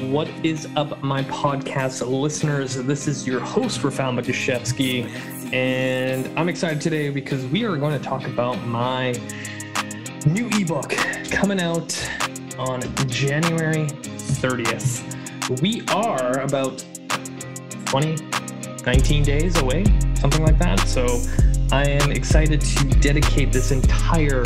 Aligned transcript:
What 0.00 0.28
is 0.44 0.68
up, 0.76 1.02
my 1.02 1.22
podcast 1.22 2.06
listeners? 2.06 2.74
This 2.74 3.08
is 3.08 3.26
your 3.26 3.40
host, 3.40 3.80
Rafal 3.80 4.12
Makashevsky, 4.20 5.10
and 5.54 6.28
I'm 6.38 6.50
excited 6.50 6.82
today 6.82 7.08
because 7.08 7.46
we 7.46 7.64
are 7.64 7.78
going 7.78 7.98
to 7.98 8.04
talk 8.04 8.26
about 8.26 8.62
my 8.66 9.12
new 10.26 10.50
ebook 10.52 10.90
coming 11.30 11.62
out 11.62 11.98
on 12.58 12.82
January 13.08 13.86
30th. 13.86 15.62
We 15.62 15.80
are 15.88 16.40
about 16.40 16.84
20, 17.86 18.16
19 18.84 19.22
days 19.24 19.56
away, 19.62 19.84
something 20.14 20.44
like 20.44 20.58
that. 20.58 20.78
So 20.80 21.06
I 21.72 21.88
am 21.88 22.12
excited 22.12 22.60
to 22.60 22.84
dedicate 23.00 23.50
this 23.50 23.70
entire 23.70 24.44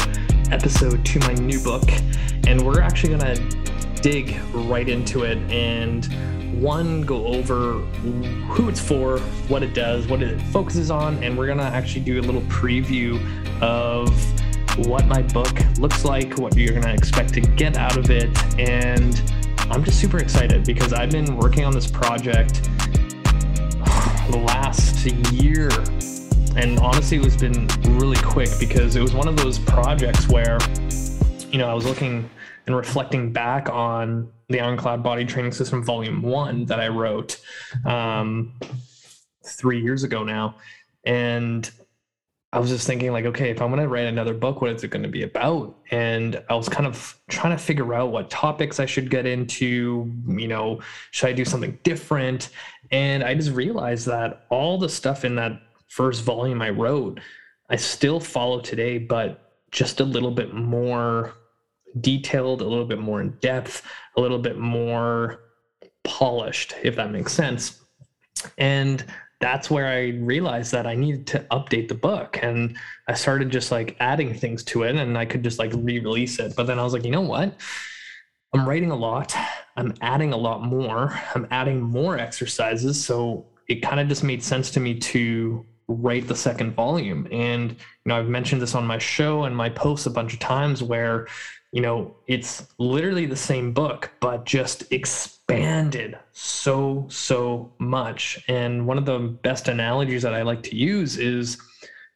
episode 0.52 1.04
to 1.06 1.18
my 1.18 1.34
new 1.34 1.60
book, 1.64 1.90
and 2.46 2.64
we're 2.64 2.82
actually 2.82 3.16
going 3.16 3.34
to 3.34 3.69
dig 4.02 4.40
right 4.52 4.88
into 4.88 5.24
it 5.24 5.38
and 5.50 6.06
one 6.60 7.02
go 7.02 7.26
over 7.26 7.74
who 8.48 8.68
it's 8.68 8.80
for 8.80 9.18
what 9.48 9.62
it 9.62 9.74
does 9.74 10.06
what 10.08 10.22
it 10.22 10.40
focuses 10.52 10.90
on 10.90 11.22
and 11.22 11.36
we're 11.36 11.46
to 11.58 11.64
actually 11.64 12.00
do 12.02 12.20
a 12.20 12.22
little 12.22 12.42
preview 12.42 13.18
of 13.62 14.08
what 14.86 15.06
my 15.06 15.22
book 15.22 15.58
looks 15.78 16.04
like 16.04 16.38
what 16.38 16.56
you're 16.56 16.72
to 16.82 16.92
expect 16.92 17.34
to 17.34 17.40
get 17.40 17.76
out 17.76 17.96
of 17.96 18.10
it 18.10 18.30
and 18.58 19.22
i'm 19.70 19.84
just 19.84 20.00
super 20.00 20.18
excited 20.18 20.64
because 20.64 20.92
i've 20.92 21.10
been 21.10 21.36
working 21.36 21.64
on 21.64 21.72
this 21.72 21.90
project 21.90 22.64
the 24.30 24.42
last 24.46 25.06
year 25.32 25.68
and 26.56 26.78
honestly 26.80 27.16
it 27.16 27.24
was 27.24 27.36
been 27.36 27.68
really 27.98 28.18
quick 28.18 28.50
because 28.58 28.96
it 28.96 29.02
was 29.02 29.14
one 29.14 29.28
of 29.28 29.36
those 29.36 29.58
projects 29.58 30.28
where 30.28 30.58
you 31.50 31.58
know 31.58 31.68
i 31.68 31.74
was 31.74 31.84
looking 31.84 32.28
and 32.70 32.76
reflecting 32.76 33.32
back 33.32 33.68
on 33.68 34.30
the 34.48 34.60
Ironclad 34.60 35.02
Body 35.02 35.24
Training 35.24 35.50
System 35.50 35.82
Volume 35.82 36.22
One 36.22 36.66
that 36.66 36.78
I 36.78 36.86
wrote 36.86 37.40
um, 37.84 38.52
three 39.44 39.82
years 39.82 40.04
ago 40.04 40.22
now, 40.22 40.54
and 41.02 41.68
I 42.52 42.60
was 42.60 42.70
just 42.70 42.86
thinking 42.86 43.10
like, 43.10 43.24
okay, 43.24 43.50
if 43.50 43.60
I'm 43.60 43.70
going 43.70 43.82
to 43.82 43.88
write 43.88 44.06
another 44.06 44.34
book, 44.34 44.60
what 44.60 44.70
is 44.70 44.84
it 44.84 44.88
going 44.92 45.02
to 45.02 45.08
be 45.08 45.24
about? 45.24 45.78
And 45.90 46.40
I 46.48 46.54
was 46.54 46.68
kind 46.68 46.86
of 46.86 47.20
trying 47.28 47.56
to 47.56 47.62
figure 47.62 47.92
out 47.92 48.12
what 48.12 48.30
topics 48.30 48.78
I 48.78 48.86
should 48.86 49.10
get 49.10 49.26
into. 49.26 50.12
You 50.28 50.46
know, 50.48 50.80
should 51.10 51.30
I 51.30 51.32
do 51.32 51.44
something 51.44 51.76
different? 51.82 52.50
And 52.92 53.24
I 53.24 53.34
just 53.34 53.50
realized 53.50 54.06
that 54.06 54.46
all 54.48 54.78
the 54.78 54.88
stuff 54.88 55.24
in 55.24 55.34
that 55.36 55.60
first 55.88 56.22
volume 56.22 56.62
I 56.62 56.70
wrote, 56.70 57.18
I 57.68 57.74
still 57.74 58.20
follow 58.20 58.60
today, 58.60 58.98
but 58.98 59.56
just 59.72 59.98
a 59.98 60.04
little 60.04 60.30
bit 60.30 60.54
more 60.54 61.34
detailed, 62.00 62.60
a 62.60 62.66
little 62.66 62.84
bit 62.84 62.98
more 62.98 63.20
in 63.20 63.30
depth, 63.40 63.82
a 64.16 64.20
little 64.20 64.38
bit 64.38 64.58
more 64.58 65.40
polished, 66.04 66.74
if 66.82 66.96
that 66.96 67.10
makes 67.10 67.32
sense. 67.32 67.80
And 68.58 69.04
that's 69.40 69.70
where 69.70 69.86
I 69.86 70.08
realized 70.18 70.72
that 70.72 70.86
I 70.86 70.94
needed 70.94 71.26
to 71.28 71.46
update 71.50 71.88
the 71.88 71.94
book. 71.94 72.38
And 72.42 72.76
I 73.08 73.14
started 73.14 73.50
just 73.50 73.72
like 73.72 73.96
adding 73.98 74.34
things 74.34 74.62
to 74.64 74.82
it 74.82 74.96
and 74.96 75.16
I 75.16 75.24
could 75.24 75.42
just 75.42 75.58
like 75.58 75.72
re 75.74 75.98
release 75.98 76.38
it. 76.38 76.54
But 76.56 76.66
then 76.66 76.78
I 76.78 76.84
was 76.84 76.92
like, 76.92 77.04
you 77.04 77.10
know 77.10 77.22
what? 77.22 77.58
I'm 78.52 78.68
writing 78.68 78.90
a 78.90 78.96
lot. 78.96 79.34
I'm 79.76 79.94
adding 80.02 80.32
a 80.32 80.36
lot 80.36 80.62
more. 80.62 81.18
I'm 81.34 81.46
adding 81.50 81.80
more 81.80 82.18
exercises. 82.18 83.02
So 83.02 83.46
it 83.68 83.76
kind 83.76 84.00
of 84.00 84.08
just 84.08 84.24
made 84.24 84.42
sense 84.42 84.70
to 84.72 84.80
me 84.80 84.98
to 84.98 85.64
write 85.88 86.28
the 86.28 86.36
second 86.36 86.74
volume. 86.74 87.26
And, 87.30 87.70
you 87.70 87.76
know, 88.06 88.18
I've 88.18 88.28
mentioned 88.28 88.60
this 88.60 88.74
on 88.74 88.86
my 88.86 88.98
show 88.98 89.44
and 89.44 89.56
my 89.56 89.68
posts 89.70 90.06
a 90.06 90.10
bunch 90.10 90.34
of 90.34 90.40
times 90.40 90.82
where 90.82 91.28
you 91.72 91.80
know, 91.80 92.14
it's 92.26 92.66
literally 92.78 93.26
the 93.26 93.36
same 93.36 93.72
book, 93.72 94.10
but 94.20 94.44
just 94.44 94.90
expanded 94.92 96.18
so, 96.32 97.06
so 97.08 97.72
much. 97.78 98.42
And 98.48 98.86
one 98.86 98.98
of 98.98 99.04
the 99.04 99.18
best 99.18 99.68
analogies 99.68 100.22
that 100.22 100.34
I 100.34 100.42
like 100.42 100.62
to 100.64 100.76
use 100.76 101.16
is, 101.16 101.58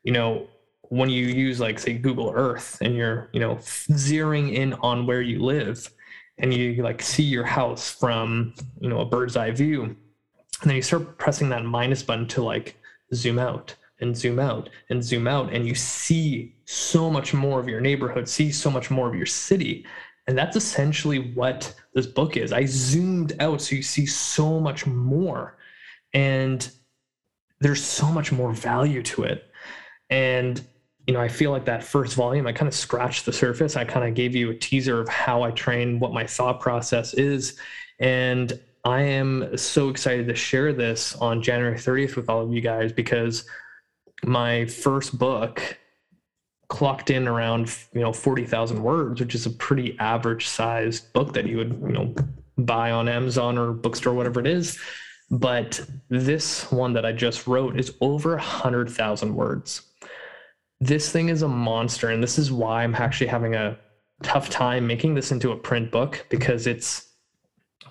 you 0.02 0.12
know, 0.12 0.48
when 0.88 1.08
you 1.08 1.26
use 1.26 1.60
like 1.60 1.78
say 1.78 1.94
Google 1.94 2.32
Earth 2.34 2.78
and 2.80 2.96
you're, 2.96 3.28
you 3.32 3.40
know, 3.40 3.56
zeroing 3.56 4.54
in 4.54 4.74
on 4.74 5.06
where 5.06 5.22
you 5.22 5.40
live 5.40 5.88
and 6.38 6.52
you 6.52 6.82
like 6.82 7.00
see 7.00 7.22
your 7.22 7.44
house 7.44 7.90
from, 7.90 8.54
you 8.80 8.88
know, 8.88 9.00
a 9.00 9.04
bird's 9.04 9.36
eye 9.36 9.52
view. 9.52 9.84
And 9.84 9.96
then 10.70 10.76
you 10.76 10.82
start 10.82 11.16
pressing 11.18 11.48
that 11.50 11.64
minus 11.64 12.02
button 12.02 12.26
to 12.28 12.42
like 12.42 12.76
zoom 13.14 13.38
out 13.38 13.74
and 14.00 14.16
zoom 14.16 14.38
out 14.40 14.68
and 14.90 15.02
zoom 15.02 15.28
out 15.28 15.52
and 15.52 15.66
you 15.66 15.74
see 15.74 16.53
so 16.66 17.10
much 17.10 17.34
more 17.34 17.60
of 17.60 17.68
your 17.68 17.80
neighborhood 17.80 18.28
see 18.28 18.50
so 18.50 18.70
much 18.70 18.90
more 18.90 19.08
of 19.08 19.14
your 19.14 19.26
city. 19.26 19.86
And 20.26 20.38
that's 20.38 20.56
essentially 20.56 21.32
what 21.34 21.74
this 21.94 22.06
book 22.06 22.36
is. 22.36 22.52
I 22.52 22.64
zoomed 22.64 23.34
out 23.40 23.60
so 23.60 23.76
you 23.76 23.82
see 23.82 24.06
so 24.06 24.58
much 24.58 24.86
more. 24.86 25.58
And 26.14 26.68
there's 27.60 27.84
so 27.84 28.06
much 28.06 28.32
more 28.32 28.52
value 28.52 29.02
to 29.02 29.24
it. 29.24 29.50
And 30.10 30.64
you 31.06 31.12
know 31.12 31.20
i 31.20 31.28
feel 31.28 31.50
like 31.50 31.66
that 31.66 31.84
first 31.84 32.14
volume 32.14 32.46
i 32.46 32.52
kind 32.52 32.68
of 32.68 32.74
scratched 32.74 33.26
the 33.26 33.32
surface. 33.32 33.76
I 33.76 33.84
kind 33.84 34.08
of 34.08 34.14
gave 34.14 34.34
you 34.34 34.50
a 34.50 34.54
teaser 34.54 35.00
of 35.00 35.08
how 35.08 35.42
i 35.42 35.50
train 35.50 35.98
what 35.98 36.12
my 36.12 36.26
thought 36.26 36.60
process 36.60 37.14
is. 37.14 37.58
And 37.98 38.58
i 38.84 39.02
am 39.02 39.56
so 39.56 39.88
excited 39.88 40.26
to 40.28 40.34
share 40.34 40.72
this 40.72 41.14
on 41.16 41.42
january 41.42 41.76
30th 41.76 42.16
with 42.16 42.28
all 42.28 42.40
of 42.40 42.52
you 42.52 42.60
guys 42.60 42.92
because 42.92 43.46
my 44.24 44.64
first 44.66 45.18
book 45.18 45.78
clocked 46.74 47.08
in 47.08 47.28
around 47.28 47.72
you 47.92 48.00
know 48.00 48.12
40,000 48.12 48.82
words 48.82 49.20
which 49.20 49.36
is 49.36 49.46
a 49.46 49.50
pretty 49.50 49.96
average 50.00 50.48
sized 50.48 51.12
book 51.12 51.32
that 51.34 51.46
you 51.46 51.56
would 51.58 51.70
you 51.86 51.92
know 51.92 52.12
buy 52.58 52.90
on 52.90 53.08
Amazon 53.08 53.56
or 53.56 53.72
bookstore 53.72 54.12
whatever 54.12 54.40
it 54.40 54.46
is. 54.48 54.76
But 55.30 55.80
this 56.08 56.70
one 56.72 56.92
that 56.94 57.06
I 57.06 57.12
just 57.12 57.46
wrote 57.46 57.78
is 57.78 57.94
over 58.00 58.30
100,000 58.30 59.34
words. 59.34 59.82
This 60.80 61.12
thing 61.12 61.28
is 61.28 61.42
a 61.42 61.48
monster 61.48 62.10
and 62.10 62.20
this 62.20 62.40
is 62.40 62.50
why 62.50 62.82
I'm 62.82 62.96
actually 62.96 63.28
having 63.28 63.54
a 63.54 63.78
tough 64.24 64.50
time 64.50 64.84
making 64.84 65.14
this 65.14 65.30
into 65.30 65.52
a 65.52 65.56
print 65.56 65.92
book 65.92 66.26
because 66.28 66.66
it's 66.66 67.08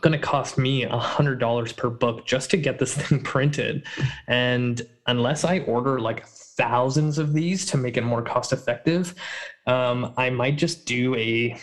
going 0.02 0.12
to 0.12 0.20
cost 0.20 0.58
me 0.58 0.84
a 0.84 0.98
hundred 0.98 1.40
dollars 1.40 1.72
per 1.72 1.90
book 1.90 2.26
just 2.26 2.50
to 2.52 2.58
get 2.58 2.80
this 2.80 2.96
thing 3.02 3.24
printed. 3.24 3.86
And 4.28 4.82
unless 5.08 5.46
i 5.46 5.60
order 5.60 6.02
like 6.02 6.26
thousands 6.58 7.18
of 7.18 7.34
these 7.34 7.66
to 7.66 7.78
make 7.78 7.98
it 7.98 8.04
more 8.04 8.22
cost 8.22 8.54
effective 8.54 9.16
um, 9.68 10.14
i 10.18 10.30
might 10.30 10.58
just 10.58 10.86
do 10.86 11.16
a 11.16 11.58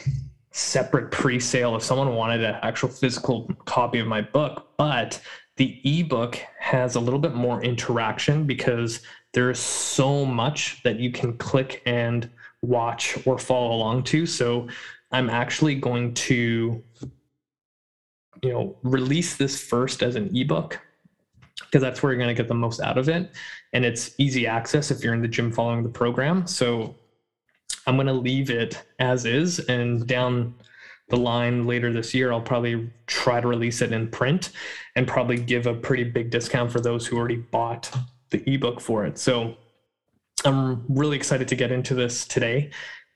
separate 0.53 1.11
pre-sale 1.13 1.77
if 1.77 1.83
someone 1.83 2.15
wanted 2.15 2.43
an 2.43 2.57
actual 2.63 2.89
physical 2.89 3.49
copy 3.67 3.99
of 3.99 4.07
my 4.07 4.21
book 4.21 4.73
but 4.77 5.21
the 5.57 5.81
ebook 5.85 6.39
has 6.59 6.95
a 6.95 7.01
little 7.01 7.21
bit 7.21 7.35
more 7.35 7.63
interaction 7.63 8.47
because 8.47 9.03
there's 9.33 9.59
so 9.59 10.25
much 10.25 10.83
that 10.83 10.99
you 10.99 11.13
can 11.13 11.37
click 11.37 11.83
and 11.87 12.31
watch 12.63 13.19
or 13.27 13.39
follow 13.39 13.75
along 13.75 14.05
to. 14.05 14.27
So 14.27 14.69
i'm 15.13 15.29
actually 15.29 15.75
going 15.75 16.15
to 16.15 16.83
you 18.43 18.53
know 18.53 18.77
release 18.83 19.37
this 19.37 19.61
first 19.61 20.03
as 20.03 20.17
an 20.17 20.35
ebook 20.35 20.81
because 21.61 21.83
that's 21.83 22.03
where 22.03 22.13
you're 22.13 22.19
going 22.19 22.35
to 22.35 22.41
get 22.41 22.49
the 22.49 22.55
most 22.55 22.81
out 22.81 22.99
of 22.99 23.09
it 23.09 23.31
and 23.73 23.85
it's 23.85 24.15
easy 24.19 24.47
access 24.47 24.91
if 24.91 25.03
you're 25.03 25.15
in 25.15 25.23
the 25.23 25.29
gym 25.29 25.51
following 25.53 25.83
the 25.83 25.89
program 25.89 26.47
so 26.47 26.95
i'm 27.87 27.97
going 27.97 28.07
to 28.07 28.13
leave 28.13 28.51
it 28.51 28.83
as 28.99 29.25
is 29.25 29.59
and 29.61 30.07
down 30.07 30.55
the 31.09 31.17
line 31.17 31.67
later 31.67 31.93
this 31.93 32.15
year 32.15 32.33
i'll 32.33 32.41
probably 32.41 32.91
try 33.07 33.41
to 33.41 33.49
release 33.49 33.83
it 33.83 33.93
in 33.93 34.09
print 34.09 34.51
and 34.97 35.07
probably 35.07 35.37
give 35.37 35.67
a 35.67 35.75
pretty 35.75 36.05
big 36.05 36.31
discount 36.31 36.71
for 36.71 36.81
those 36.81 37.07
who 37.07 37.17
already 37.17 37.37
bought 37.37 37.91
the 38.31 38.43
ebook 38.53 38.81
for 38.81 39.05
it 39.05 39.19
so 39.19 39.57
i'm 40.45 40.85
really 40.89 41.17
excited 41.17 41.49
to 41.49 41.57
get 41.57 41.73
into 41.73 41.95
this 41.95 42.27
today 42.27 42.71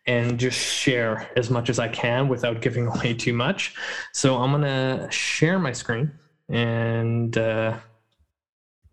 and 0.06 0.38
just 0.38 0.59
share 0.59 1.31
as 1.37 1.50
much 1.50 1.71
as 1.71 1.78
I 1.78 1.88
can 1.88 2.28
without 2.28 2.61
giving 2.61 2.87
away 2.94 3.15
too 3.15 3.32
much. 3.32 3.75
So 4.12 4.37
I'm 4.37 4.50
gonna 4.50 5.11
share 5.11 5.59
my 5.59 5.72
screen, 5.72 6.12
and 6.49 7.37
uh, 7.37 7.79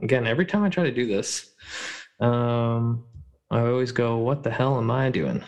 again, 0.02 0.28
every 0.28 0.46
time 0.46 0.64
I 0.64 0.70
try 0.70 0.84
to 0.84 0.92
do 0.92 1.06
this, 1.08 1.52
um, 2.20 3.06
I 3.50 3.62
always 3.62 3.92
go, 3.92 4.18
"What 4.18 4.44
the 4.44 4.52
hell 4.52 4.78
am 4.78 4.92
I 4.92 5.10
doing?" 5.10 5.44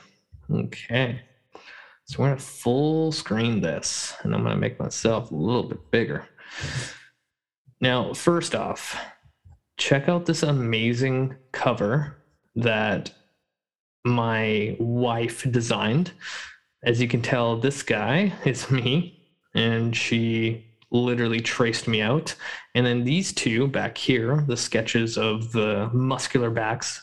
Okay, 0.52 1.22
so 2.06 2.22
we're 2.22 2.30
gonna 2.30 2.40
full 2.40 3.12
screen 3.12 3.62
this, 3.62 4.16
and 4.24 4.34
I'm 4.34 4.44
gonna 4.44 4.58
make 4.58 4.80
myself 4.80 5.32
a 5.32 5.36
little 5.36 5.64
bit 5.64 5.92
bigger. 5.92 6.28
Now, 7.80 8.14
first 8.14 8.56
off, 8.56 9.00
check 9.78 10.08
out 10.08 10.26
this 10.26 10.44
amazing 10.44 11.36
cover 11.52 12.18
that 12.56 13.12
my 14.06 14.76
wife 14.80 15.50
designed. 15.50 16.12
As 16.84 17.02
you 17.02 17.08
can 17.08 17.22
tell, 17.22 17.58
this 17.58 17.84
guy 17.84 18.34
is 18.46 18.70
me, 18.70 19.26
and 19.56 19.96
she 19.96 20.66
literally 20.94 21.42
traced 21.42 21.88
me 21.88 22.02
out. 22.02 22.34
And 22.76 22.86
then 22.86 23.04
these 23.04 23.34
two 23.34 23.68
back 23.68 23.98
here, 23.98 24.46
the 24.48 24.56
sketches 24.56 25.18
of 25.18 25.52
the 25.52 25.90
muscular 25.92 26.50
backs, 26.50 27.02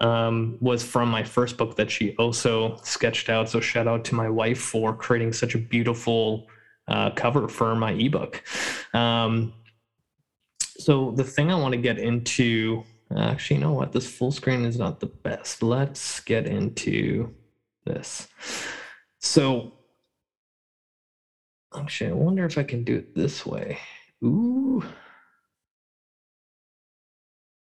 um, 0.00 0.58
was 0.60 0.82
from 0.82 1.08
my 1.08 1.22
first 1.22 1.56
book 1.56 1.76
that 1.76 1.90
she 1.90 2.14
also 2.16 2.76
sketched 2.82 3.28
out. 3.28 3.48
So 3.48 3.60
shout 3.60 3.86
out 3.86 4.04
to 4.06 4.14
my 4.14 4.28
wife 4.28 4.60
for 4.60 4.94
creating 4.94 5.32
such 5.32 5.54
a 5.54 5.58
beautiful 5.58 6.48
uh, 6.88 7.10
cover 7.10 7.48
for 7.48 7.74
my 7.74 7.92
ebook. 7.92 8.42
Um, 8.92 9.52
so 10.60 11.12
the 11.12 11.24
thing 11.24 11.50
I 11.50 11.54
want 11.54 11.72
to 11.72 11.80
get 11.80 11.98
into, 11.98 12.84
actually, 13.16 13.56
you 13.56 13.62
know 13.62 13.72
what? 13.72 13.92
This 13.92 14.08
full 14.08 14.32
screen 14.32 14.64
is 14.64 14.78
not 14.78 15.00
the 15.00 15.06
best. 15.06 15.62
Let's 15.62 16.20
get 16.20 16.46
into 16.46 17.34
this. 17.86 18.28
So 19.20 19.75
actually, 21.76 22.10
I 22.10 22.14
wonder 22.14 22.44
if 22.44 22.58
I 22.58 22.62
can 22.62 22.84
do 22.84 22.96
it 22.96 23.14
this 23.14 23.44
way. 23.44 23.78
Ooh. 24.24 24.84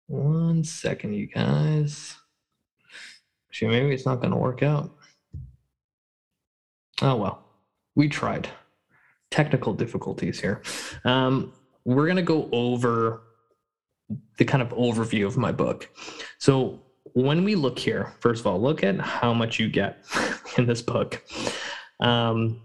One 0.08 0.64
second, 0.64 1.14
you 1.14 1.28
guys. 1.28 2.16
Actually, 3.50 3.72
maybe 3.72 3.94
it's 3.94 4.06
not 4.06 4.20
going 4.20 4.32
to 4.32 4.38
work 4.38 4.64
out. 4.64 4.92
Oh, 7.02 7.16
well, 7.16 7.46
we 7.96 8.10
tried. 8.10 8.50
Technical 9.32 9.74
difficulties 9.74 10.40
here. 10.40 10.62
Um, 11.06 11.54
we're 11.86 12.06
going 12.06 12.18
to 12.18 12.22
go 12.22 12.50
over 12.52 13.22
the 14.38 14.46
kind 14.46 14.62
of 14.62 14.70
overview 14.70 15.26
of 15.26 15.38
my 15.38 15.52
book. 15.52 15.90
So, 16.38 16.82
when 17.14 17.44
we 17.44 17.56
look 17.56 17.78
here, 17.78 18.14
first 18.20 18.42
of 18.42 18.48
all, 18.48 18.62
look 18.62 18.84
at 18.84 19.00
how 19.00 19.34
much 19.34 19.60
you 19.60 19.70
get 19.70 20.04
in 20.58 20.66
this 20.66 20.82
book. 20.82 21.24
Um, 22.00 22.62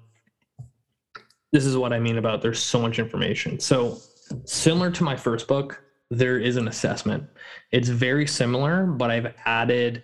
this 1.53 1.65
is 1.65 1.77
what 1.77 1.93
I 1.93 1.99
mean 1.99 2.19
about 2.19 2.43
there's 2.43 2.63
so 2.63 2.81
much 2.81 2.99
information. 2.99 3.59
So, 3.59 3.99
similar 4.45 4.91
to 4.91 5.05
my 5.05 5.17
first 5.17 5.49
book, 5.49 5.83
there 6.11 6.39
is 6.39 6.57
an 6.57 6.69
assessment. 6.69 7.25
It's 7.73 7.89
very 7.89 8.27
similar, 8.27 8.87
but 8.87 9.11
I've 9.11 9.35
added 9.45 10.03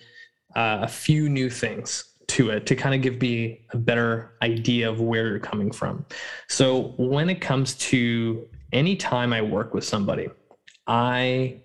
uh, 0.56 0.80
a 0.82 0.88
few 0.88 1.28
new 1.28 1.50
things 1.50 2.14
to 2.26 2.50
it 2.50 2.66
to 2.66 2.76
kind 2.76 2.94
of 2.94 3.02
give 3.02 3.20
me 3.20 3.66
a 3.70 3.76
better 3.76 4.34
idea 4.42 4.88
of 4.88 5.00
where 5.00 5.28
you're 5.28 5.38
coming 5.38 5.70
from. 5.70 6.06
So 6.48 6.94
when 6.96 7.28
it 7.28 7.40
comes 7.40 7.74
to 7.74 8.48
any 8.72 8.96
time 8.96 9.32
I 9.32 9.42
work 9.42 9.74
with 9.74 9.84
somebody, 9.84 10.28
I 10.86 11.60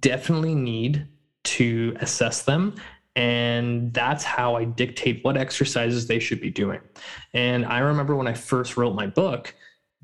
definitely 0.00 0.54
need 0.54 1.06
to 1.42 1.96
assess 2.00 2.42
them 2.42 2.74
and 3.16 3.92
that's 3.92 4.24
how 4.24 4.56
I 4.56 4.64
dictate 4.64 5.24
what 5.24 5.36
exercises 5.36 6.06
they 6.06 6.18
should 6.18 6.40
be 6.40 6.50
doing. 6.50 6.80
And 7.34 7.66
I 7.66 7.80
remember 7.80 8.16
when 8.16 8.26
I 8.26 8.34
first 8.34 8.76
wrote 8.76 8.94
my 8.94 9.06
book, 9.06 9.54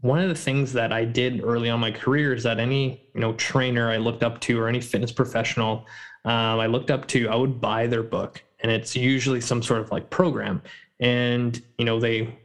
one 0.00 0.20
of 0.20 0.28
the 0.28 0.34
things 0.34 0.72
that 0.74 0.92
I 0.92 1.04
did 1.04 1.42
early 1.42 1.70
on 1.70 1.80
my 1.80 1.90
career 1.90 2.34
is 2.34 2.42
that 2.42 2.58
any 2.58 3.08
you 3.14 3.20
know 3.20 3.32
trainer 3.34 3.90
I 3.90 3.96
looked 3.96 4.22
up 4.22 4.40
to 4.42 4.60
or 4.60 4.68
any 4.68 4.80
fitness 4.80 5.12
professional 5.12 5.86
um, 6.26 6.58
I 6.58 6.66
looked 6.66 6.90
up 6.90 7.06
to, 7.08 7.28
I 7.28 7.36
would 7.36 7.60
buy 7.60 7.86
their 7.86 8.02
book, 8.02 8.42
and 8.60 8.70
it's 8.70 8.96
usually 8.96 9.40
some 9.40 9.62
sort 9.62 9.80
of 9.80 9.92
like 9.92 10.10
program, 10.10 10.60
and 10.98 11.62
you 11.78 11.84
know 11.84 12.00
they 12.00 12.36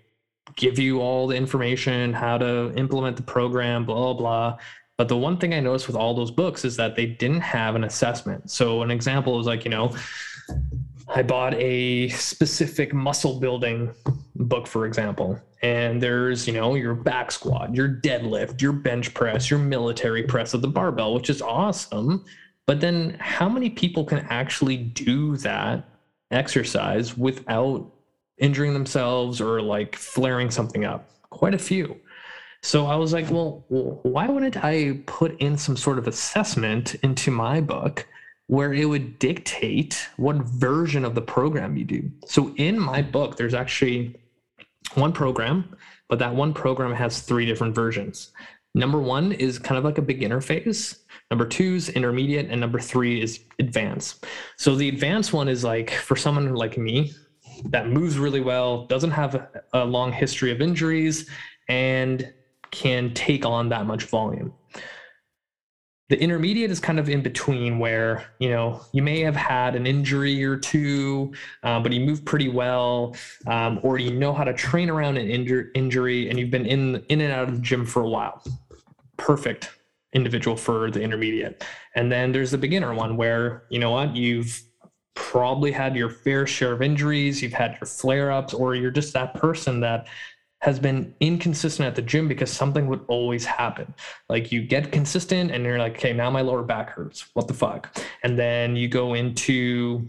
give 0.56 0.78
you 0.78 1.02
all 1.02 1.28
the 1.28 1.36
information 1.36 2.14
how 2.14 2.38
to 2.38 2.72
implement 2.76 3.18
the 3.18 3.24
program, 3.24 3.86
blah 3.86 3.96
blah. 3.96 4.14
blah. 4.14 4.58
But 4.98 5.08
the 5.08 5.18
one 5.18 5.38
thing 5.38 5.56
I 5.56 5.60
noticed 5.60 5.88
with 5.88 5.96
all 5.96 6.14
those 6.14 6.30
books 6.30 6.64
is 6.64 6.78
that 6.78 6.96
they 6.96 7.08
didn't 7.08 7.42
have 7.42 7.74
an 7.74 7.84
assessment. 7.84 8.52
So 8.52 8.84
an 8.84 8.92
example 8.92 9.40
is 9.40 9.48
like 9.48 9.66
you 9.66 9.72
know. 9.72 9.96
I 11.14 11.24
bought 11.24 11.54
a 11.56 12.10
specific 12.10 12.94
muscle 12.94 13.40
building 13.40 13.94
book, 14.36 14.66
for 14.66 14.86
example, 14.86 15.40
and 15.62 16.02
there's, 16.02 16.48
you 16.48 16.54
know, 16.54 16.76
your 16.76 16.94
back 16.94 17.32
squat, 17.32 17.76
your 17.76 17.90
deadlift, 17.90 18.62
your 18.62 18.72
bench 18.72 19.14
press, 19.14 19.50
your 19.50 19.60
military 19.60 20.24
press 20.24 20.54
of 20.54 20.62
the 20.62 20.68
barbell, 20.68 21.14
which 21.14 21.30
is 21.30 21.42
awesome. 21.42 22.24
But 22.66 22.80
then 22.80 23.18
how 23.20 23.50
many 23.50 23.70
people 23.70 24.06
can 24.06 24.20
actually 24.30 24.78
do 24.78 25.36
that 25.38 25.84
exercise 26.32 27.18
without 27.18 27.92
injuring 28.38 28.74
themselves 28.74 29.42
or 29.42 29.62
like 29.62 29.96
flaring 29.96 30.50
something 30.50 30.86
up? 30.86 31.10
Quite 31.30 31.54
a 31.54 31.60
few. 31.60 32.00
So 32.64 32.86
I 32.86 32.96
was 32.96 33.12
like, 33.12 33.30
well, 33.30 33.66
why 33.68 34.28
wouldn't 34.28 34.64
I 34.64 35.00
put 35.08 35.40
in 35.42 35.58
some 35.58 35.76
sort 35.76 35.98
of 35.98 36.08
assessment 36.08 36.96
into 36.96 37.32
my 37.32 37.60
book 37.60 38.08
where 38.52 38.74
it 38.74 38.84
would 38.84 39.18
dictate 39.18 40.10
what 40.18 40.36
version 40.36 41.06
of 41.06 41.16
the 41.16 41.22
program 41.22 41.78
you 41.78 41.86
do? 41.86 42.12
So 42.26 42.54
in 42.58 42.78
my 42.78 43.02
book, 43.02 43.38
there's 43.38 43.54
actually 43.54 44.20
one 44.96 45.14
program, 45.14 45.74
but 46.10 46.20
that 46.20 46.36
one 46.36 46.54
program 46.54 46.94
has 46.94 47.22
three 47.22 47.46
different 47.46 47.74
versions. 47.74 48.34
Number 48.76 49.00
one 49.00 49.32
is 49.32 49.58
kind 49.58 49.78
of 49.78 49.86
like 49.86 50.00
a 50.00 50.02
beginner 50.02 50.42
phase. 50.42 51.00
Number 51.30 51.46
two 51.46 51.76
is 51.76 51.88
intermediate, 51.92 52.50
and 52.50 52.60
number 52.60 52.78
three 52.78 53.22
is 53.22 53.40
advanced. 53.60 54.26
So 54.58 54.76
the 54.76 54.90
advanced 54.90 55.32
one 55.32 55.48
is 55.48 55.64
like 55.64 55.90
for 55.90 56.18
someone 56.18 56.54
like 56.54 56.78
me 56.78 57.14
that 57.70 57.88
moves 57.88 58.18
really 58.18 58.42
well, 58.42 58.86
doesn't 58.88 59.12
have 59.12 59.48
a, 59.72 59.86
long 59.86 60.12
history 60.12 60.52
of 60.52 60.60
injuries, 60.60 61.30
and 61.70 62.34
can 62.72 63.14
take 63.14 63.46
on 63.46 63.70
that 63.70 63.86
much 63.86 64.04
volume. 64.04 64.54
The 66.12 66.22
intermediate 66.22 66.72
is 66.72 66.82
kind 66.82 67.00
of 67.00 67.08
in 67.08 67.22
between 67.22 67.80
where, 67.80 68.26
you 68.38 68.50
know, 68.50 68.82
you 68.92 69.02
may 69.02 69.22
have 69.22 69.34
had 69.38 69.78
an 69.78 69.88
injury 69.88 70.44
or 70.44 70.58
two, 70.58 71.32
uh, 71.64 71.80
but 71.80 71.94
you 71.94 72.02
move 72.02 72.26
pretty 72.26 72.50
well, 72.50 73.16
um, 73.48 73.80
or 73.82 73.98
you 73.98 74.12
know 74.12 74.34
how 74.34 74.44
to 74.44 74.52
train 74.52 74.90
around 74.90 75.16
an 75.16 75.30
injur- 75.30 75.70
injury 75.74 76.30
and 76.30 76.38
you've 76.38 76.52
been 76.52 76.66
in, 76.66 76.98
in 77.08 77.22
and 77.22 77.32
out 77.32 77.48
of 77.48 77.56
the 77.56 77.62
gym 77.62 77.86
for 77.86 78.02
a 78.02 78.10
while. 78.10 78.44
Perfect 79.16 79.70
individual 80.12 80.58
for 80.58 80.92
the 80.92 81.02
intermediate. 81.02 81.64
And 81.96 82.12
then 82.12 82.34
there's 82.34 82.52
the 82.52 82.58
beginner 82.58 82.94
one 82.94 83.16
where, 83.16 83.64
you 83.70 83.80
know 83.80 83.92
what, 83.92 84.14
you've 84.14 84.64
probably 85.14 85.72
had 85.72 85.96
your 85.96 86.10
fair 86.10 86.46
share 86.46 86.74
of 86.74 86.82
injuries, 86.82 87.42
you've 87.42 87.54
had 87.54 87.78
your 87.80 87.88
flare 87.88 88.34
ups, 88.34 88.54
or 88.54 88.76
you're 88.76 88.92
just 88.92 89.14
that 89.14 89.34
person 89.36 89.80
that 89.80 90.10
has 90.62 90.80
been 90.80 91.14
inconsistent 91.20 91.88
at 91.88 91.96
the 91.96 92.02
gym 92.02 92.28
because 92.28 92.52
something 92.52 92.88
would 92.88 93.04
always 93.08 93.44
happen. 93.46 93.94
Like 94.30 94.52
you 94.52 94.62
get 94.62 94.92
consistent 94.92 95.52
and 95.52 95.64
you're 95.64 95.80
like, 95.80 95.96
okay, 95.96 96.14
now 96.14 96.30
my 96.30 96.42
lower 96.42 96.62
back 96.62 96.92
hurts. 96.92 97.26
What 97.34 97.48
the 97.48 97.54
fuck? 97.54 97.98
And 98.24 98.38
then 98.38 98.76
you 98.76 98.88
go 98.88 99.16
into 99.16 100.08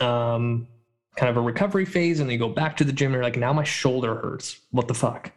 um, 0.00 0.66
kind 1.16 1.30
of 1.30 1.36
a 1.36 1.40
recovery 1.40 1.84
phase 1.84 2.18
and 2.18 2.28
then 2.28 2.32
you 2.32 2.38
go 2.38 2.48
back 2.48 2.76
to 2.78 2.84
the 2.84 2.92
gym 2.92 3.06
and 3.08 3.14
you're 3.14 3.22
like, 3.22 3.36
now 3.36 3.52
my 3.52 3.62
shoulder 3.62 4.16
hurts. 4.16 4.60
What 4.72 4.88
the 4.88 4.94
fuck? 4.94 5.30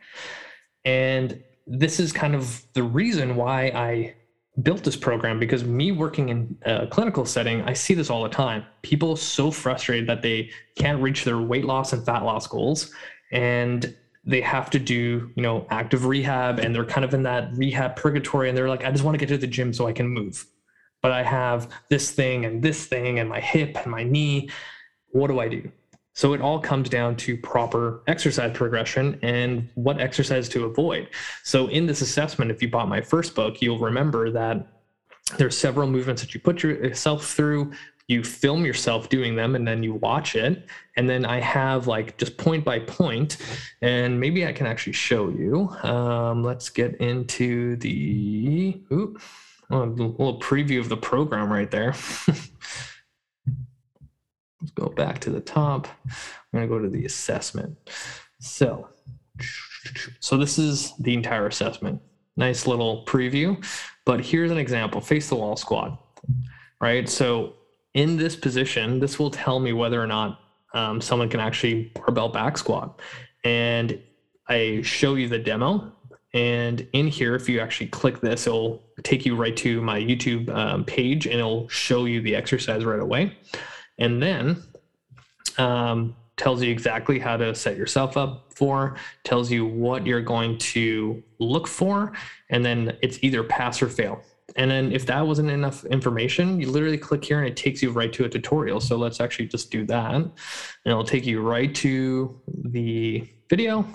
And 0.84 1.42
this 1.68 2.00
is 2.00 2.12
kind 2.12 2.34
of 2.34 2.64
the 2.74 2.84
reason 2.84 3.36
why 3.36 3.68
I 3.68 4.16
built 4.64 4.84
this 4.84 4.96
program 4.96 5.40
because 5.40 5.64
me 5.64 5.92
working 5.92 6.30
in 6.30 6.58
a 6.64 6.88
clinical 6.88 7.26
setting, 7.26 7.62
I 7.62 7.74
see 7.74 7.94
this 7.94 8.10
all 8.10 8.24
the 8.24 8.30
time. 8.30 8.66
People 8.82 9.16
so 9.16 9.52
frustrated 9.52 10.10
that 10.10 10.24
they 10.24 10.50
can't 10.76 11.02
reach 11.02 11.24
their 11.24 11.40
weight 11.40 11.66
loss 11.66 11.94
and 11.94 12.04
fat 12.04 12.24
loss 12.24 12.48
goals. 12.48 12.92
And 13.32 13.96
they 14.26 14.42
have 14.42 14.70
to 14.70 14.80
do 14.80 15.32
you 15.36 15.44
know 15.44 15.66
active 15.70 16.06
rehab 16.06 16.60
and 16.60 16.74
they're 16.74 16.86
kind 16.86 17.04
of 17.04 17.14
in 17.14 17.24
that 17.24 17.52
rehab 17.56 17.96
purgatory 17.96 18.48
and 18.48 18.58
they're 18.58 18.70
like 18.70 18.86
i 18.86 18.92
just 18.92 19.04
want 19.04 19.14
to 19.14 19.20
get 19.20 19.28
to 19.28 19.38
the 19.38 19.48
gym 19.48 19.74
so 19.74 19.88
i 19.88 19.94
can 19.94 20.08
move. 20.08 20.46
But 21.02 21.12
i 21.12 21.24
have 21.24 21.70
this 21.90 22.12
thing 22.12 22.46
and 22.46 22.62
this 22.62 22.86
thing 22.86 23.20
and 23.20 23.28
my 23.28 23.40
hip 23.40 23.78
and 23.78 23.92
my 23.92 24.04
knee. 24.04 24.50
What 25.10 25.28
do 25.28 25.40
i 25.40 25.48
do? 25.48 25.70
So 26.16 26.34
it 26.34 26.42
all 26.42 26.60
comes 26.60 26.90
down 26.90 27.16
to 27.18 27.36
proper 27.36 28.04
exercise 28.06 28.56
progression 28.56 29.20
and 29.24 29.68
what 29.74 30.00
exercise 30.00 30.48
to 30.50 30.66
avoid. 30.66 31.10
So 31.44 31.68
in 31.68 31.88
this 31.88 32.02
assessment 32.02 32.52
if 32.52 32.62
you 32.62 32.70
bought 32.70 32.88
my 32.88 33.02
first 33.02 33.36
book 33.36 33.62
you'll 33.62 33.80
remember 33.80 34.32
that 34.32 34.68
there's 35.38 35.58
several 35.58 35.88
movements 35.88 36.22
that 36.22 36.34
you 36.34 36.40
put 36.40 36.64
yourself 36.64 37.34
through 37.34 37.74
you 38.08 38.24
film 38.24 38.66
yourself 38.66 39.10
doing 39.10 39.36
them 39.36 39.56
and 39.56 39.68
then 39.68 39.82
you 39.82 39.94
watch 39.96 40.36
it. 40.36 40.68
And 40.98 41.10
then 41.10 41.26
i 41.26 41.40
have 41.40 41.88
like 41.88 42.18
just 42.18 42.38
point 42.38 42.64
by 42.64 42.80
point 42.80 43.38
and 43.82 44.20
maybe 44.20 44.46
i 44.46 44.52
can 44.52 44.68
actually 44.68 44.94
show 44.94 45.30
you. 45.30 45.70
Um, 45.84 46.44
let's 46.44 46.70
get 46.70 46.96
into 46.98 47.76
the 47.78 48.82
ooh, 48.92 49.18
oh, 49.72 49.84
a 49.84 49.86
little 49.86 50.40
preview 50.40 50.80
of 50.80 50.90
the 50.90 50.98
program 50.98 51.52
right 51.52 51.72
there. 51.72 51.96
Let's 54.62 54.72
go 54.76 54.88
back 54.88 55.20
to 55.20 55.30
the 55.30 55.42
top. 55.42 55.90
I'm 56.06 56.14
going 56.54 56.70
to 56.70 56.74
go 56.74 56.80
to 56.82 56.90
the 56.90 57.06
assessment. 57.06 57.78
So 58.40 58.88
so 60.22 60.38
this 60.38 60.58
is 60.58 60.94
the 61.00 61.14
entire 61.14 61.48
assessment. 61.48 62.02
Nice 62.38 62.66
little 62.68 63.04
preview 63.06 63.64
but 64.06 64.24
here's 64.24 64.52
an 64.52 64.58
example. 64.58 65.02
Face 65.02 65.30
the 65.30 65.36
wall 65.36 65.56
squat 65.56 66.00
right? 66.84 67.08
So 67.08 67.54
in 67.94 68.18
this 68.18 68.36
position, 68.36 69.00
this 69.00 69.20
will 69.20 69.32
tell 69.32 69.60
me 69.60 69.74
whether 69.74 70.02
or 70.02 70.08
not 70.08 70.40
um, 70.74 71.00
someone 71.00 71.30
can 71.30 71.40
actually 71.40 71.92
barbell 71.96 72.30
back 72.30 72.58
squat. 72.58 73.00
And 73.44 74.02
I 74.48 74.82
show 74.84 75.16
you 75.16 75.28
the 75.28 75.40
demo. 75.40 75.92
And 76.34 76.88
in 76.94 77.08
here, 77.08 77.36
if 77.36 77.48
you 77.48 77.60
actually 77.60 77.88
click 77.88 78.20
this, 78.20 78.48
it'll 78.48 78.82
take 79.04 79.26
you 79.26 79.36
right 79.36 79.56
to 79.58 79.82
my 79.82 80.00
YouTube 80.00 80.50
um, 80.50 80.84
page 80.84 81.28
and 81.28 81.36
it'll 81.36 81.68
show 81.70 82.06
you 82.06 82.22
the 82.22 82.36
exercise 82.36 82.84
right 82.84 83.00
away. 83.00 83.38
And 84.00 84.22
then 84.22 84.64
um, 85.60 86.16
tells 86.38 86.64
you 86.64 86.72
exactly 86.72 87.20
how 87.20 87.38
to 87.38 87.54
set 87.54 87.78
yourself 87.78 88.18
up 88.18 88.52
for, 88.56 88.96
tells 89.24 89.52
you 89.52 89.66
what 89.66 90.08
you're 90.08 90.22
going 90.22 90.58
to 90.58 91.22
look 91.40 91.68
for, 91.68 92.14
and 92.50 92.66
then 92.66 92.98
it's 93.02 93.20
either 93.22 93.44
pass 93.44 93.82
or 93.82 93.90
fail. 93.90 94.22
And 94.56 94.70
then 94.70 94.92
if 94.92 95.06
that 95.08 95.26
wasn't 95.26 95.50
enough 95.50 95.84
information, 95.86 96.60
you 96.60 96.70
literally 96.70 96.98
click 96.98 97.26
here 97.26 97.40
and 97.40 97.48
it 97.48 97.58
takes 97.58 97.82
you 97.82 97.92
right 97.92 98.14
to 98.14 98.26
a 98.26 98.30
tutorial. 98.30 98.80
So 98.80 98.98
let's 98.98 99.20
actually 99.20 99.48
just 99.48 99.72
do 99.72 99.86
that. 99.88 100.14
And 100.14 100.32
it'll 100.86 101.04
take 101.04 101.26
you 101.26 101.42
right 101.42 101.74
to 101.76 102.40
the 102.48 103.28
video. 103.50 103.88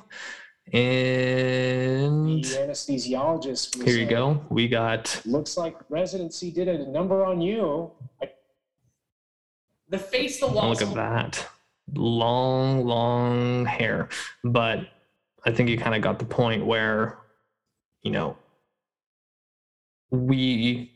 And 0.72 2.44
The 2.44 2.66
anesthesiologist. 2.68 3.78
was, 3.78 3.86
here 3.86 3.96
you 3.96 4.06
uh, 4.06 4.10
go. 4.10 4.44
We 4.50 4.68
got 4.68 5.22
Looks 5.24 5.56
like 5.56 5.76
residency 5.88 6.50
did 6.50 6.68
a 6.68 6.90
number 6.90 7.24
on 7.24 7.40
you. 7.40 7.92
I, 8.20 8.30
The 9.88 9.98
face, 9.98 10.40
the 10.40 10.46
look 10.46 10.82
at 10.82 10.94
that. 10.94 11.46
Long, 11.94 12.84
long 12.84 13.64
hair. 13.64 14.10
But 14.44 14.88
I 15.46 15.52
think 15.52 15.70
you 15.70 15.78
kind 15.78 15.94
of 15.94 16.02
got 16.02 16.18
the 16.18 16.26
point 16.26 16.66
where, 16.66 17.18
you 18.02 18.10
know, 18.10 18.36
we 20.10 20.92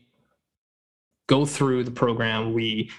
go 1.27 1.45
through 1.45 1.83
the 1.83 1.91
program, 1.91 2.53
we 2.53 2.89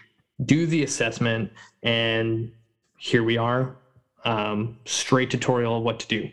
do 0.45 0.67
the 0.67 0.83
assessment, 0.83 1.51
and 1.83 2.51
here 2.99 3.23
we 3.23 3.37
are. 3.37 3.77
Um, 4.25 4.79
straight 4.87 5.31
tutorial 5.31 5.77
of 5.77 5.83
what 5.83 6.01
to 6.01 6.09
do. 6.09 6.31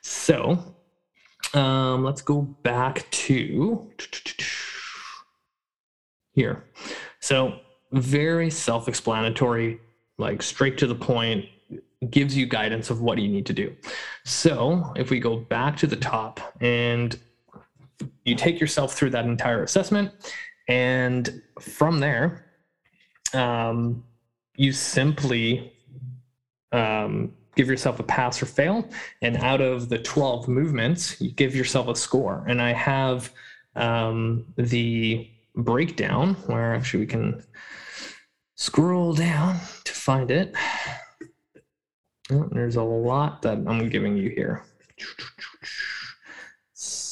So 0.00 0.58
um, 1.52 2.02
let's 2.02 2.22
go 2.22 2.42
back 2.42 3.10
to 3.10 3.90
here. 6.32 6.64
So 7.20 7.58
very 7.92 8.50
self-explanatory, 8.50 9.80
like 10.18 10.42
straight 10.42 10.78
to 10.78 10.86
the 10.86 10.94
point, 10.94 11.44
gives 12.10 12.36
you 12.36 12.46
guidance 12.46 12.90
of 12.90 13.00
what 13.00 13.18
you 13.18 13.28
need 13.28 13.46
to 13.46 13.52
do. 13.52 13.74
So 14.24 14.92
if 14.96 15.10
we 15.10 15.20
go 15.20 15.36
back 15.36 15.76
to 15.78 15.86
the 15.86 15.96
top 15.96 16.40
and 16.60 17.18
you 18.24 18.34
take 18.34 18.60
yourself 18.60 18.94
through 18.94 19.10
that 19.10 19.24
entire 19.24 19.62
assessment, 19.62 20.12
and 20.68 21.42
from 21.60 22.00
there, 22.00 22.46
um, 23.34 24.04
you 24.56 24.72
simply 24.72 25.72
um, 26.72 27.32
give 27.56 27.68
yourself 27.68 27.98
a 27.98 28.02
pass 28.02 28.42
or 28.42 28.46
fail. 28.46 28.88
And 29.22 29.36
out 29.38 29.60
of 29.60 29.88
the 29.88 29.98
12 29.98 30.48
movements, 30.48 31.20
you 31.20 31.32
give 31.32 31.56
yourself 31.56 31.88
a 31.88 31.96
score. 31.96 32.44
And 32.48 32.60
I 32.60 32.72
have 32.72 33.32
um, 33.74 34.46
the 34.56 35.28
breakdown 35.54 36.34
where 36.46 36.74
actually 36.74 37.00
we 37.00 37.06
can 37.06 37.42
scroll 38.56 39.14
down 39.14 39.58
to 39.84 39.92
find 39.92 40.30
it. 40.30 40.54
Oh, 42.30 42.48
there's 42.50 42.76
a 42.76 42.82
lot 42.82 43.42
that 43.42 43.58
I'm 43.66 43.88
giving 43.88 44.16
you 44.16 44.30
here. 44.30 44.64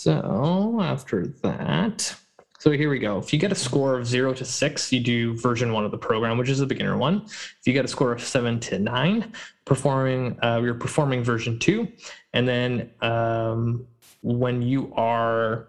So 0.04 0.80
after 0.82 1.28
that, 1.42 2.14
so 2.58 2.70
here 2.72 2.90
we 2.90 2.98
go. 2.98 3.16
If 3.16 3.32
you 3.32 3.38
get 3.38 3.52
a 3.52 3.54
score 3.54 3.96
of 3.96 4.06
zero 4.06 4.34
to 4.34 4.44
six, 4.44 4.92
you 4.92 5.00
do 5.00 5.34
version 5.38 5.72
one 5.72 5.86
of 5.86 5.92
the 5.92 5.96
program, 5.96 6.36
which 6.36 6.50
is 6.50 6.58
the 6.58 6.66
beginner 6.66 6.98
one. 6.98 7.22
If 7.24 7.60
you 7.64 7.72
get 7.72 7.86
a 7.86 7.88
score 7.88 8.12
of 8.12 8.22
seven 8.22 8.60
to 8.60 8.78
nine, 8.78 9.32
performing, 9.64 10.38
uh, 10.44 10.60
you're 10.62 10.74
performing 10.74 11.24
version 11.24 11.58
two. 11.58 11.88
And 12.34 12.46
then 12.46 12.90
um, 13.00 13.86
when 14.20 14.60
you 14.60 14.92
are 14.94 15.68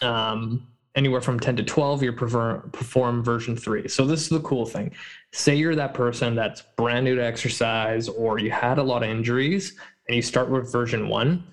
um, 0.00 0.66
anywhere 0.96 1.20
from 1.20 1.38
10 1.38 1.54
to 1.58 1.62
12, 1.62 2.02
you 2.02 2.12
perform 2.12 3.22
version 3.22 3.56
three. 3.56 3.86
So 3.86 4.04
this 4.04 4.22
is 4.22 4.30
the 4.30 4.40
cool 4.40 4.66
thing. 4.66 4.90
Say 5.30 5.54
you're 5.54 5.76
that 5.76 5.94
person 5.94 6.34
that's 6.34 6.62
brand 6.76 7.04
new 7.04 7.14
to 7.14 7.24
exercise 7.24 8.08
or 8.08 8.40
you 8.40 8.50
had 8.50 8.78
a 8.78 8.82
lot 8.82 9.04
of 9.04 9.10
injuries 9.10 9.76
and 10.08 10.16
you 10.16 10.22
start 10.22 10.50
with 10.50 10.72
version 10.72 11.08
one. 11.08 11.44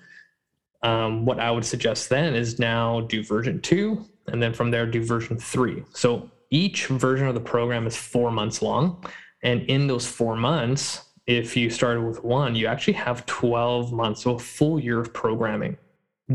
Um, 0.82 1.24
what 1.24 1.38
I 1.38 1.50
would 1.50 1.64
suggest 1.64 2.08
then 2.08 2.34
is 2.34 2.58
now 2.58 3.02
do 3.02 3.22
version 3.22 3.60
two, 3.60 4.04
and 4.28 4.42
then 4.42 4.52
from 4.52 4.70
there 4.70 4.86
do 4.86 5.04
version 5.04 5.38
three. 5.38 5.82
So 5.92 6.30
each 6.50 6.86
version 6.86 7.26
of 7.26 7.34
the 7.34 7.40
program 7.40 7.86
is 7.86 7.96
four 7.96 8.30
months 8.30 8.62
long. 8.62 9.04
And 9.42 9.62
in 9.62 9.86
those 9.86 10.06
four 10.06 10.36
months, 10.36 11.04
if 11.26 11.56
you 11.56 11.70
started 11.70 12.02
with 12.02 12.24
one, 12.24 12.54
you 12.54 12.66
actually 12.66 12.94
have 12.94 13.24
12 13.26 13.92
months, 13.92 14.22
so 14.22 14.34
a 14.34 14.38
full 14.38 14.80
year 14.80 14.98
of 15.00 15.12
programming 15.12 15.76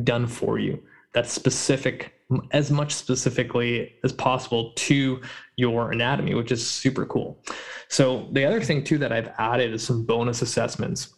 done 0.03 0.27
for 0.27 0.57
you. 0.57 0.81
That's 1.13 1.31
specific, 1.31 2.13
as 2.51 2.71
much 2.71 2.93
specifically 2.93 3.93
as 4.03 4.11
possible 4.11 4.73
to 4.75 5.21
your 5.57 5.91
anatomy, 5.91 6.33
which 6.33 6.51
is 6.51 6.65
super 6.65 7.05
cool. 7.05 7.41
So 7.89 8.27
the 8.31 8.45
other 8.45 8.61
thing 8.61 8.83
too 8.83 8.97
that 8.99 9.11
I've 9.11 9.31
added 9.37 9.73
is 9.73 9.83
some 9.83 10.05
bonus 10.05 10.41
assessments. 10.41 11.14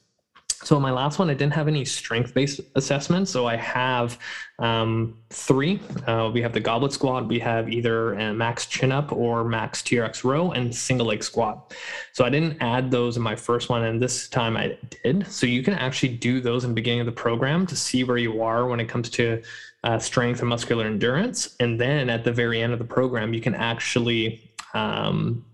So 0.64 0.76
in 0.76 0.82
my 0.82 0.92
last 0.92 1.20
one, 1.20 1.30
I 1.30 1.34
didn't 1.34 1.54
have 1.54 1.68
any 1.68 1.86
strength-based 1.86 2.60
assessments. 2.76 3.30
So 3.30 3.46
I 3.46 3.56
have 3.58 4.18
um, 4.60 5.18
three. 5.30 5.80
Uh, 6.08 6.32
we 6.34 6.42
have 6.42 6.52
the 6.52 6.60
goblet 6.60 6.92
squat. 6.92 7.28
We 7.28 7.40
have 7.40 7.70
either 7.70 8.14
a 8.14 8.34
max 8.34 8.66
chin 8.66 8.92
up 8.92 9.12
or 9.12 9.44
max 9.44 9.82
TRX 9.84 10.24
row 10.24 10.52
and 10.52 10.76
single 10.76 11.08
leg 11.08 11.24
squat. 11.24 11.76
So 12.14 12.26
I 12.26 12.30
didn't 12.30 12.58
add 12.60 12.90
those 12.90 13.18
in 13.18 13.24
my 13.24 13.36
first 13.36 13.70
one, 13.70 13.84
and 13.84 14.02
this 14.02 14.28
time 14.28 14.58
I 14.58 14.78
did. 15.04 15.28
So 15.28 15.46
you 15.46 15.62
can 15.62 15.76
actually 15.76 16.18
do 16.18 16.42
those 16.42 16.64
in 16.64 16.72
the 16.72 16.76
beginning 16.76 17.02
of 17.02 17.06
the 17.06 17.12
program 17.12 17.68
to 17.68 17.76
see 17.76 18.04
where 18.04 18.18
you 18.18 18.42
are 18.42 18.68
when 18.68 18.80
it 18.80 18.90
comes 18.90 19.10
to 19.12 19.44
uh, 19.84 20.00
strength 20.00 20.40
and 20.40 20.50
muscular 20.50 20.86
endurance. 20.86 21.56
And 21.60 21.80
then 21.80 22.10
at 22.10 22.24
the 22.24 22.32
very 22.32 22.62
end 22.62 22.74
of 22.74 22.80
the 22.80 22.86
program, 22.86 23.34
you 23.34 23.42
can 23.42 23.54
actually 23.54 24.52
um, 24.74 25.46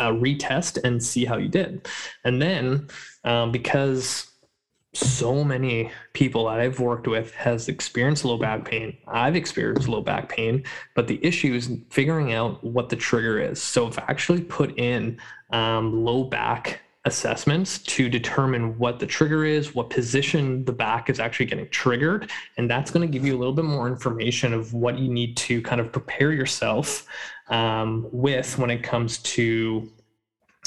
uh, 0.00 0.10
retest 0.10 0.82
and 0.82 1.02
see 1.02 1.24
how 1.24 1.36
you 1.36 1.48
did. 1.48 1.86
And 2.24 2.42
then 2.42 2.88
um, 3.24 3.52
because 3.52 4.26
so 4.92 5.44
many 5.44 5.90
people 6.14 6.46
that 6.46 6.58
I've 6.58 6.80
worked 6.80 7.06
with 7.06 7.32
has 7.34 7.68
experienced 7.68 8.24
low 8.24 8.36
back 8.36 8.64
pain. 8.64 8.96
I've 9.06 9.36
experienced 9.36 9.86
low 9.86 10.00
back 10.00 10.28
pain, 10.28 10.64
but 10.96 11.06
the 11.06 11.24
issue 11.24 11.54
is 11.54 11.70
figuring 11.90 12.32
out 12.32 12.62
what 12.64 12.88
the 12.88 12.96
trigger 12.96 13.38
is. 13.38 13.62
So 13.62 13.86
if 13.86 13.98
I've 13.98 14.08
actually 14.08 14.42
put 14.42 14.76
in 14.78 15.20
um, 15.50 16.04
low 16.04 16.24
back 16.24 16.80
assessments 17.06 17.78
to 17.78 18.08
determine 18.08 18.78
what 18.78 18.98
the 18.98 19.06
trigger 19.06 19.44
is, 19.44 19.74
what 19.74 19.88
position 19.88 20.64
the 20.66 20.72
back 20.72 21.08
is 21.08 21.18
actually 21.18 21.46
getting 21.46 21.68
triggered. 21.70 22.30
And 22.58 22.70
that's 22.70 22.90
going 22.90 23.06
to 23.06 23.12
give 23.12 23.24
you 23.24 23.34
a 23.34 23.38
little 23.38 23.54
bit 23.54 23.64
more 23.64 23.88
information 23.88 24.52
of 24.52 24.74
what 24.74 24.98
you 24.98 25.08
need 25.08 25.36
to 25.38 25.62
kind 25.62 25.80
of 25.80 25.92
prepare 25.92 26.32
yourself 26.32 27.06
um, 27.48 28.06
with 28.12 28.58
when 28.58 28.70
it 28.70 28.82
comes 28.82 29.18
to, 29.18 29.90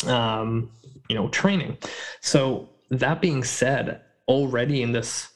um, 0.08 0.72
you 1.08 1.16
know, 1.16 1.30
training. 1.30 1.78
So 2.22 2.70
that 2.90 3.22
being 3.22 3.44
said, 3.44 4.02
already 4.28 4.82
in 4.82 4.92
this 4.92 5.30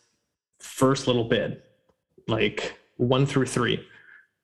first 0.59 1.05
little 1.05 1.25
bit, 1.25 1.63
like 2.27 2.77
one 2.97 3.25
through 3.25 3.45
three, 3.45 3.85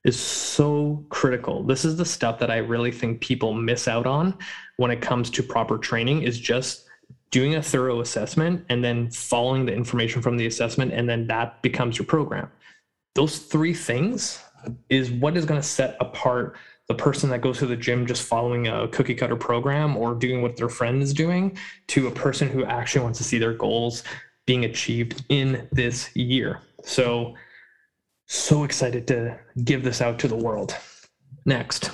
is 0.03 0.19
so 0.19 1.05
critical. 1.09 1.63
This 1.63 1.85
is 1.85 1.95
the 1.95 2.05
stuff 2.05 2.39
that 2.39 2.51
I 2.51 2.57
really 2.57 2.91
think 2.91 3.21
people 3.21 3.53
miss 3.53 3.87
out 3.87 4.05
on 4.05 4.37
when 4.77 4.91
it 4.91 5.01
comes 5.01 5.29
to 5.31 5.43
proper 5.43 5.77
training 5.77 6.23
is 6.23 6.39
just 6.39 6.85
doing 7.31 7.55
a 7.55 7.63
thorough 7.63 8.01
assessment 8.01 8.65
and 8.69 8.83
then 8.83 9.09
following 9.09 9.65
the 9.65 9.73
information 9.73 10.21
from 10.21 10.37
the 10.37 10.45
assessment 10.45 10.93
and 10.93 11.09
then 11.09 11.25
that 11.27 11.61
becomes 11.61 11.97
your 11.97 12.05
program. 12.05 12.49
Those 13.15 13.39
three 13.39 13.73
things 13.73 14.39
is 14.89 15.11
what 15.11 15.37
is 15.37 15.45
going 15.45 15.59
to 15.59 15.67
set 15.67 15.97
apart 15.99 16.55
the 16.87 16.93
person 16.93 17.29
that 17.29 17.41
goes 17.41 17.57
to 17.59 17.65
the 17.65 17.75
gym 17.75 18.05
just 18.05 18.23
following 18.23 18.67
a 18.67 18.87
cookie 18.89 19.15
cutter 19.15 19.35
program 19.35 19.95
or 19.95 20.13
doing 20.13 20.41
what 20.41 20.57
their 20.57 20.69
friend 20.69 21.01
is 21.01 21.13
doing 21.13 21.57
to 21.87 22.07
a 22.07 22.11
person 22.11 22.49
who 22.49 22.65
actually 22.65 23.01
wants 23.01 23.17
to 23.19 23.23
see 23.23 23.37
their 23.37 23.53
goals 23.53 24.03
being 24.45 24.65
achieved 24.65 25.23
in 25.29 25.67
this 25.71 26.13
year. 26.15 26.59
So 26.83 27.35
so 28.33 28.63
excited 28.63 29.07
to 29.07 29.39
give 29.63 29.83
this 29.83 30.01
out 30.01 30.17
to 30.19 30.27
the 30.27 30.35
world. 30.35 30.75
Next, 31.45 31.91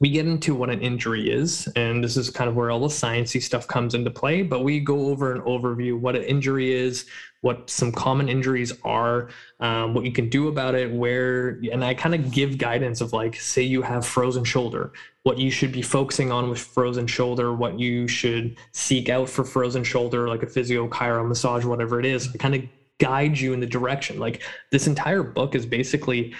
we 0.00 0.10
get 0.10 0.26
into 0.26 0.54
what 0.54 0.70
an 0.70 0.80
injury 0.80 1.30
is, 1.30 1.68
and 1.76 2.02
this 2.02 2.16
is 2.16 2.30
kind 2.30 2.48
of 2.48 2.56
where 2.56 2.70
all 2.70 2.80
the 2.80 2.88
sciencey 2.88 3.42
stuff 3.42 3.66
comes 3.66 3.94
into 3.94 4.10
play. 4.10 4.42
But 4.42 4.64
we 4.64 4.80
go 4.80 5.08
over 5.08 5.32
an 5.32 5.42
overview 5.42 5.98
what 5.98 6.16
an 6.16 6.24
injury 6.24 6.72
is, 6.72 7.06
what 7.42 7.68
some 7.68 7.92
common 7.92 8.28
injuries 8.28 8.72
are, 8.84 9.28
um, 9.60 9.94
what 9.94 10.04
you 10.04 10.12
can 10.12 10.28
do 10.30 10.48
about 10.48 10.74
it, 10.74 10.90
where, 10.90 11.60
and 11.70 11.84
I 11.84 11.94
kind 11.94 12.14
of 12.14 12.30
give 12.30 12.58
guidance 12.58 13.00
of 13.00 13.12
like, 13.12 13.36
say 13.36 13.62
you 13.62 13.82
have 13.82 14.06
frozen 14.06 14.44
shoulder, 14.44 14.92
what 15.24 15.38
you 15.38 15.50
should 15.50 15.72
be 15.72 15.82
focusing 15.82 16.32
on 16.32 16.48
with 16.48 16.58
frozen 16.58 17.06
shoulder, 17.06 17.52
what 17.52 17.78
you 17.78 18.08
should 18.08 18.56
seek 18.72 19.08
out 19.10 19.28
for 19.28 19.44
frozen 19.44 19.84
shoulder, 19.84 20.28
like 20.28 20.42
a 20.42 20.46
physio, 20.46 20.88
chiro, 20.88 21.26
massage, 21.26 21.64
whatever 21.64 22.00
it 22.00 22.06
is. 22.06 22.30
I 22.34 22.38
kind 22.38 22.54
of 22.54 22.62
guide 22.98 23.38
you 23.38 23.52
in 23.52 23.60
the 23.60 23.66
direction. 23.66 24.18
Like 24.18 24.42
this 24.70 24.86
entire 24.86 25.22
book 25.22 25.54
is 25.54 25.66
basically 25.66 26.34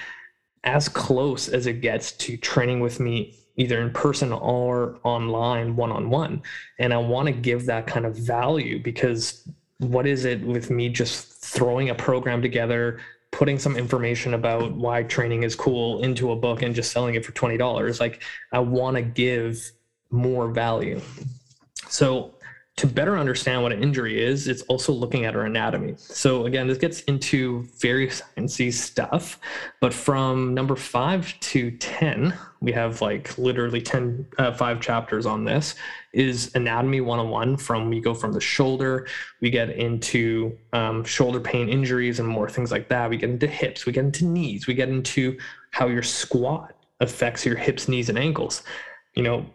as 0.65 0.89
close 0.89 1.49
as 1.49 1.67
it 1.67 1.81
gets 1.81 2.13
to 2.13 2.37
training 2.37 2.81
with 2.81 3.01
me 3.01 3.39
either 3.57 3.81
in 3.81 3.93
person 3.93 4.33
or 4.33 4.99
online 5.05 5.77
one 5.77 5.93
on 5.93 6.11
one. 6.11 6.43
And 6.79 6.93
I 6.93 6.99
want 6.99 7.27
to 7.27 7.33
give 7.33 7.67
that 7.67 7.87
kind 7.87 8.05
of 8.05 8.17
value 8.17 8.83
because 8.83 9.49
what 9.79 10.07
is 10.07 10.25
it 10.25 10.43
with 10.43 10.71
me 10.71 10.89
just 10.89 11.45
throwing 11.45 11.91
a 11.91 11.95
program 11.95 12.43
together, 12.43 13.01
putting 13.31 13.59
some 13.59 13.77
information 13.77 14.35
about 14.35 14.73
why 14.73 15.03
training 15.05 15.43
is 15.45 15.55
cool 15.55 16.03
into 16.03 16.33
a 16.33 16.37
book 16.37 16.63
and 16.63 16.75
just 16.75 16.91
selling 16.91 17.15
it 17.15 17.25
for 17.25 17.33
$20? 17.33 18.01
Like 18.01 18.23
I 18.53 18.59
want 18.59 18.97
to 18.97 19.03
give 19.03 19.71
more 20.11 20.49
value. 20.49 21.01
So 21.89 22.34
to 22.77 22.89
better 22.89 23.17
understand 23.17 23.63
what 23.63 23.73
an 23.73 23.81
injury 23.81 24.21
is, 24.21 24.49
it's 24.49 24.63
also 24.63 24.93
looking 24.93 25.25
at 25.25 25.37
our 25.37 25.45
anatomy. 25.45 25.95
So 25.97 26.47
again, 26.47 26.67
this 26.67 26.79
gets 26.79 27.03
into 27.03 27.69
very 27.79 28.09
sciencey 28.09 28.73
stuff, 28.73 29.39
but 29.81 29.95
from 29.95 30.55
number 30.55 30.75
five 30.75 31.39
to 31.39 31.71
10, 31.71 32.37
we 32.61 32.73
have 32.73 33.01
like 33.01 33.39
literally 33.39 33.81
10, 33.81 34.27
uh, 34.39 34.53
five 34.55 34.81
chapters 34.81 35.25
on 35.25 35.45
this 35.45 35.77
is 36.13 36.53
anatomy 36.57 37.01
101 37.01 37.59
from, 37.59 37.89
we 37.89 38.01
go 38.01 38.13
from 38.13 38.33
the 38.33 38.41
shoulder, 38.41 39.07
we 39.41 39.51
get 39.51 39.71
into 39.71 40.59
um, 40.73 41.05
shoulder 41.05 41.39
pain 41.39 41.69
injuries 41.69 42.19
and 42.19 42.29
more 42.29 42.49
things 42.49 42.73
like 42.73 42.89
that. 42.89 43.09
We 43.09 43.19
get 43.19 43.31
into 43.31 43.47
hips, 43.47 43.87
we 43.87 43.93
get 43.93 44.05
into 44.05 44.25
knees, 44.25 44.67
we 44.67 44.75
get 44.75 44.89
into 44.89 45.39
how 45.71 45.87
your 45.87 46.03
squat 46.03 46.75
affects 47.01 47.47
your 47.47 47.57
hips, 47.57 47.87
knees, 47.87 48.09
and 48.09 48.19
ankles. 48.19 48.65
You 49.15 49.23
know, 49.23 49.47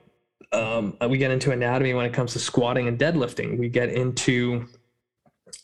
um, 0.51 0.97
we 1.07 1.17
get 1.17 1.31
into 1.31 1.51
anatomy 1.51 1.93
when 1.93 2.05
it 2.05 2.13
comes 2.13 2.33
to 2.33 2.39
squatting 2.39 2.87
and 2.87 2.97
deadlifting. 2.97 3.57
We 3.57 3.69
get 3.69 3.89
into 3.89 4.65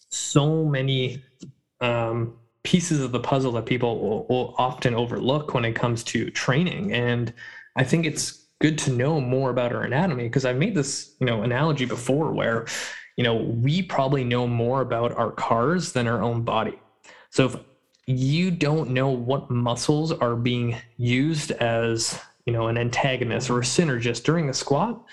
so 0.10 0.66
many 0.66 1.24
um, 1.82 2.38
pieces 2.64 3.02
of 3.02 3.12
the 3.12 3.20
puzzle 3.20 3.52
that 3.54 3.66
people 3.66 4.00
will, 4.00 4.26
will 4.28 4.56
often 4.58 4.96
overlook 4.96 5.54
when 5.54 5.66
it 5.66 5.74
comes 5.74 6.04
to 6.04 6.30
training. 6.32 6.94
And 6.94 7.34
I 7.76 7.84
think 7.84 8.06
it's 8.06 8.46
good 8.60 8.78
to 8.80 8.92
know 8.92 9.20
more 9.20 9.50
about 9.50 9.74
our 9.74 9.84
anatomy 9.84 10.24
because 10.24 10.46
I've 10.46 10.58
made 10.58 10.76
this, 10.76 11.16
you 11.20 11.26
know, 11.26 11.44
analogy 11.44 11.86
before 11.86 12.32
where, 12.32 12.66
you 13.18 13.24
know, 13.24 13.36
we 13.36 13.82
probably 13.82 14.24
know 14.24 14.48
more 14.48 14.82
about 14.82 15.12
our 15.14 15.32
cars 15.32 15.92
than 15.92 16.08
our 16.08 16.22
own 16.22 16.44
body. 16.44 16.80
So 17.30 17.46
if 17.46 17.56
you 18.08 18.52
don't 18.52 18.92
know 18.92 19.10
what 19.10 19.50
muscles 19.50 20.12
are 20.12 20.36
being 20.36 20.78
used 20.98 21.52
as 21.52 22.20
you 22.46 22.54
know 22.54 22.68
an 22.68 22.78
antagonist 22.78 23.50
or 23.50 23.60
a 23.60 23.64
synergist 23.64 24.24
during 24.24 24.50
a 24.50 24.54
squat 24.54 25.04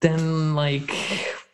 then 0.00 0.54
like 0.54 0.90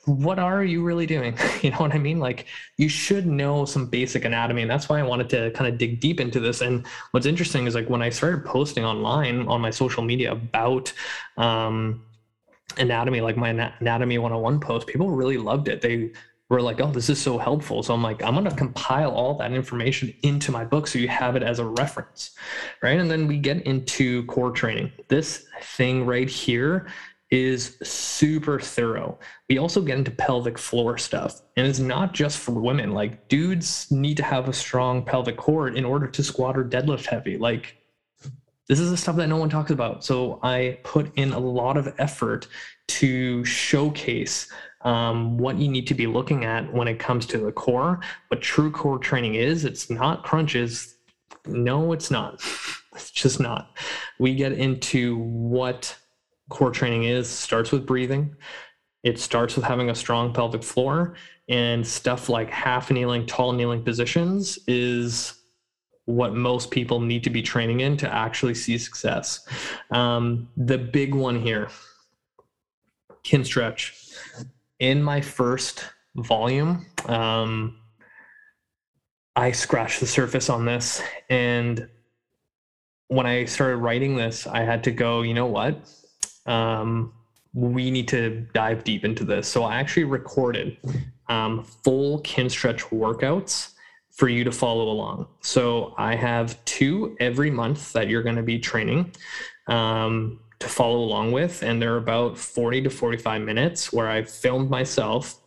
what 0.07 0.39
are 0.39 0.65
you 0.65 0.83
really 0.83 1.07
doing? 1.07 1.37
You 1.63 1.71
know 1.71 1.79
what 1.79 1.95
i 1.95 1.99
mean? 1.99 2.19
Like 2.19 2.47
you 2.79 2.89
should 2.89 3.27
know 3.27 3.67
some 3.67 3.87
basic 3.87 4.25
anatomy 4.25 4.63
and 4.63 4.71
that's 4.71 4.89
why 4.89 4.99
i 4.99 5.03
wanted 5.03 5.29
to 5.31 5.51
kind 5.51 5.71
of 5.71 5.79
dig 5.79 6.01
deep 6.01 6.21
into 6.21 6.41
this. 6.41 6.63
And 6.63 6.87
what's 7.11 7.27
interesting 7.27 7.67
is 7.67 7.75
like 7.75 7.89
when 7.91 8.03
i 8.03 8.09
started 8.09 8.45
posting 8.45 8.85
online 8.85 9.47
on 9.47 9.61
my 9.61 9.71
social 9.71 10.03
media 10.03 10.33
about 10.33 10.93
um 11.37 12.05
anatomy 12.79 13.21
like 13.21 13.37
my 13.37 13.51
anatomy 13.81 14.17
101 14.17 14.61
post 14.61 14.87
people 14.87 15.11
really 15.11 15.37
loved 15.37 15.69
it. 15.69 15.81
They 15.81 16.13
were 16.51 16.61
like, 16.61 16.81
oh, 16.81 16.91
this 16.91 17.09
is 17.09 17.21
so 17.21 17.39
helpful. 17.39 17.83
So 17.83 17.95
I'm 17.95 18.03
like, 18.03 18.23
I'm 18.23 18.35
going 18.35 18.45
to 18.45 18.55
compile 18.55 19.13
all 19.13 19.35
that 19.39 19.53
information 19.53 20.13
into 20.23 20.53
my 20.53 20.65
book 20.65 20.87
so 20.87 20.99
you 20.99 21.09
have 21.09 21.37
it 21.37 21.43
as 21.43 21.61
a 21.61 21.65
reference. 21.65 22.33
Right. 22.83 22.99
And 22.99 23.11
then 23.11 23.27
we 23.27 23.39
get 23.39 23.63
into 23.63 24.27
core 24.27 24.51
training. 24.51 24.93
This 25.09 25.47
thing 25.63 26.05
right 26.05 26.29
here 26.29 26.89
is 27.31 27.77
super 27.85 28.59
thorough. 28.59 29.17
We 29.49 29.59
also 29.59 29.81
get 29.81 29.97
into 29.97 30.11
pelvic 30.11 30.59
floor 30.59 30.99
stuff. 30.99 31.41
And 31.57 31.67
it's 31.67 31.79
not 31.79 32.13
just 32.13 32.41
for 32.41 32.53
women. 32.53 32.93
Like, 32.93 33.29
dudes 33.29 33.89
need 33.93 34.17
to 34.17 34.25
have 34.25 34.49
a 34.49 34.53
strong 34.53 35.05
pelvic 35.05 35.37
core 35.37 35.69
in 35.69 35.85
order 35.85 36.09
to 36.09 36.25
squat 36.25 36.59
or 36.59 36.65
deadlift 36.65 37.07
heavy. 37.07 37.39
Like, 37.39 37.77
this 38.67 38.81
is 38.81 38.91
the 38.91 38.97
stuff 38.97 39.17
that 39.17 39.29
no 39.29 39.37
one 39.37 39.49
talks 39.49 39.71
about. 39.71 40.05
So 40.05 40.41
I 40.43 40.81
put 40.83 41.17
in 41.17 41.33
a 41.33 41.39
lot 41.39 41.77
of 41.77 41.95
effort 41.99 42.49
to 42.89 43.45
showcase 43.45 44.51
um, 44.83 45.39
what 45.39 45.59
you 45.59 45.69
need 45.69 45.87
to 45.89 45.95
be 45.95 46.07
looking 46.07 46.45
at 46.45 46.73
when 46.73 46.89
it 46.89 46.99
comes 46.99 47.27
to 47.27 47.39
the 47.39 47.53
core. 47.53 48.01
What 48.29 48.41
true 48.41 48.71
core 48.71 48.99
training 48.99 49.35
is, 49.35 49.65
it's 49.65 49.91
not 49.91 50.25
crunches. 50.25 50.97
No, 51.47 51.93
it's 51.93 52.11
not. 52.11 52.43
It's 52.93 53.13
just 53.13 53.39
not. 53.39 53.71
We 54.19 54.35
get 54.35 54.51
into 54.51 55.17
what 55.19 55.97
core 56.49 56.73
training 56.73 57.05
is, 57.05 57.29
starts 57.29 57.71
with 57.71 57.87
breathing. 57.87 58.35
It 59.05 59.21
starts 59.21 59.55
with 59.55 59.65
having 59.65 59.91
a 59.91 59.95
strong 59.95 60.35
pelvic 60.35 60.65
floor, 60.65 61.15
and 61.51 61.85
stuff 61.87 62.29
like 62.29 62.49
half 62.49 62.91
kneeling, 62.91 63.27
tall 63.27 63.53
kneeling 63.53 63.83
positions 63.83 64.59
is 64.69 65.35
what 66.05 66.35
most 66.35 66.71
people 66.71 67.01
need 67.01 67.25
to 67.25 67.31
be 67.31 67.43
training 67.43 67.81
in 67.81 67.97
to 67.97 68.13
actually 68.13 68.55
see 68.55 68.79
success. 68.79 69.47
Um, 69.91 70.49
the 70.57 70.79
big 70.79 71.15
one 71.15 71.41
here, 71.41 71.69
Kinstretch 73.25 74.00
in 74.81 75.03
my 75.03 75.21
first 75.21 75.85
volume, 76.17 76.87
um, 77.07 77.79
I 79.37 79.53
scratched 79.53 80.01
the 80.01 80.07
surface 80.07 80.51
on 80.51 80.65
this. 80.65 81.03
And 81.29 81.89
when 83.09 83.27
I 83.27 83.45
started 83.45 83.77
writing 83.77 84.17
this, 84.17 84.47
I 84.47 84.63
had 84.63 84.83
to 84.85 84.91
go, 84.91 85.23
you 85.23 85.35
know 85.35 85.47
what? 85.47 85.79
Um, 86.47 87.13
we 87.53 87.91
need 87.91 88.09
to 88.09 88.47
dive 88.55 88.85
deep 88.85 89.05
into 89.05 89.25
this. 89.25 89.49
So 89.49 89.65
I 89.65 89.77
actually 89.77 90.05
recorded 90.05 90.77
um, 91.29 91.65
full 91.65 92.21
Kinstretch 92.23 92.81
workouts 92.91 93.73
for 94.11 94.29
you 94.29 94.45
to 94.45 94.53
follow 94.53 94.89
along. 94.89 95.29
So 95.41 95.95
I 95.97 96.15
have 96.17 96.63
two 96.65 97.17
every 97.21 97.51
month 97.51 97.93
that 97.93 98.09
you're 98.09 98.23
going 98.23 98.37
to 98.37 98.43
be 98.43 98.59
training. 98.59 99.13
Um, 99.67 100.41
to 100.61 100.69
follow 100.69 100.99
along 100.99 101.33
with. 101.33 101.63
And 101.63 101.83
they're 101.83 101.97
about 101.97 102.39
40 102.39 102.83
to 102.83 102.91
45 102.91 103.43
minutes 103.43 103.93
where 103.93 104.09
I 104.09 104.23
filmed 104.23 104.71
myself 104.71 105.41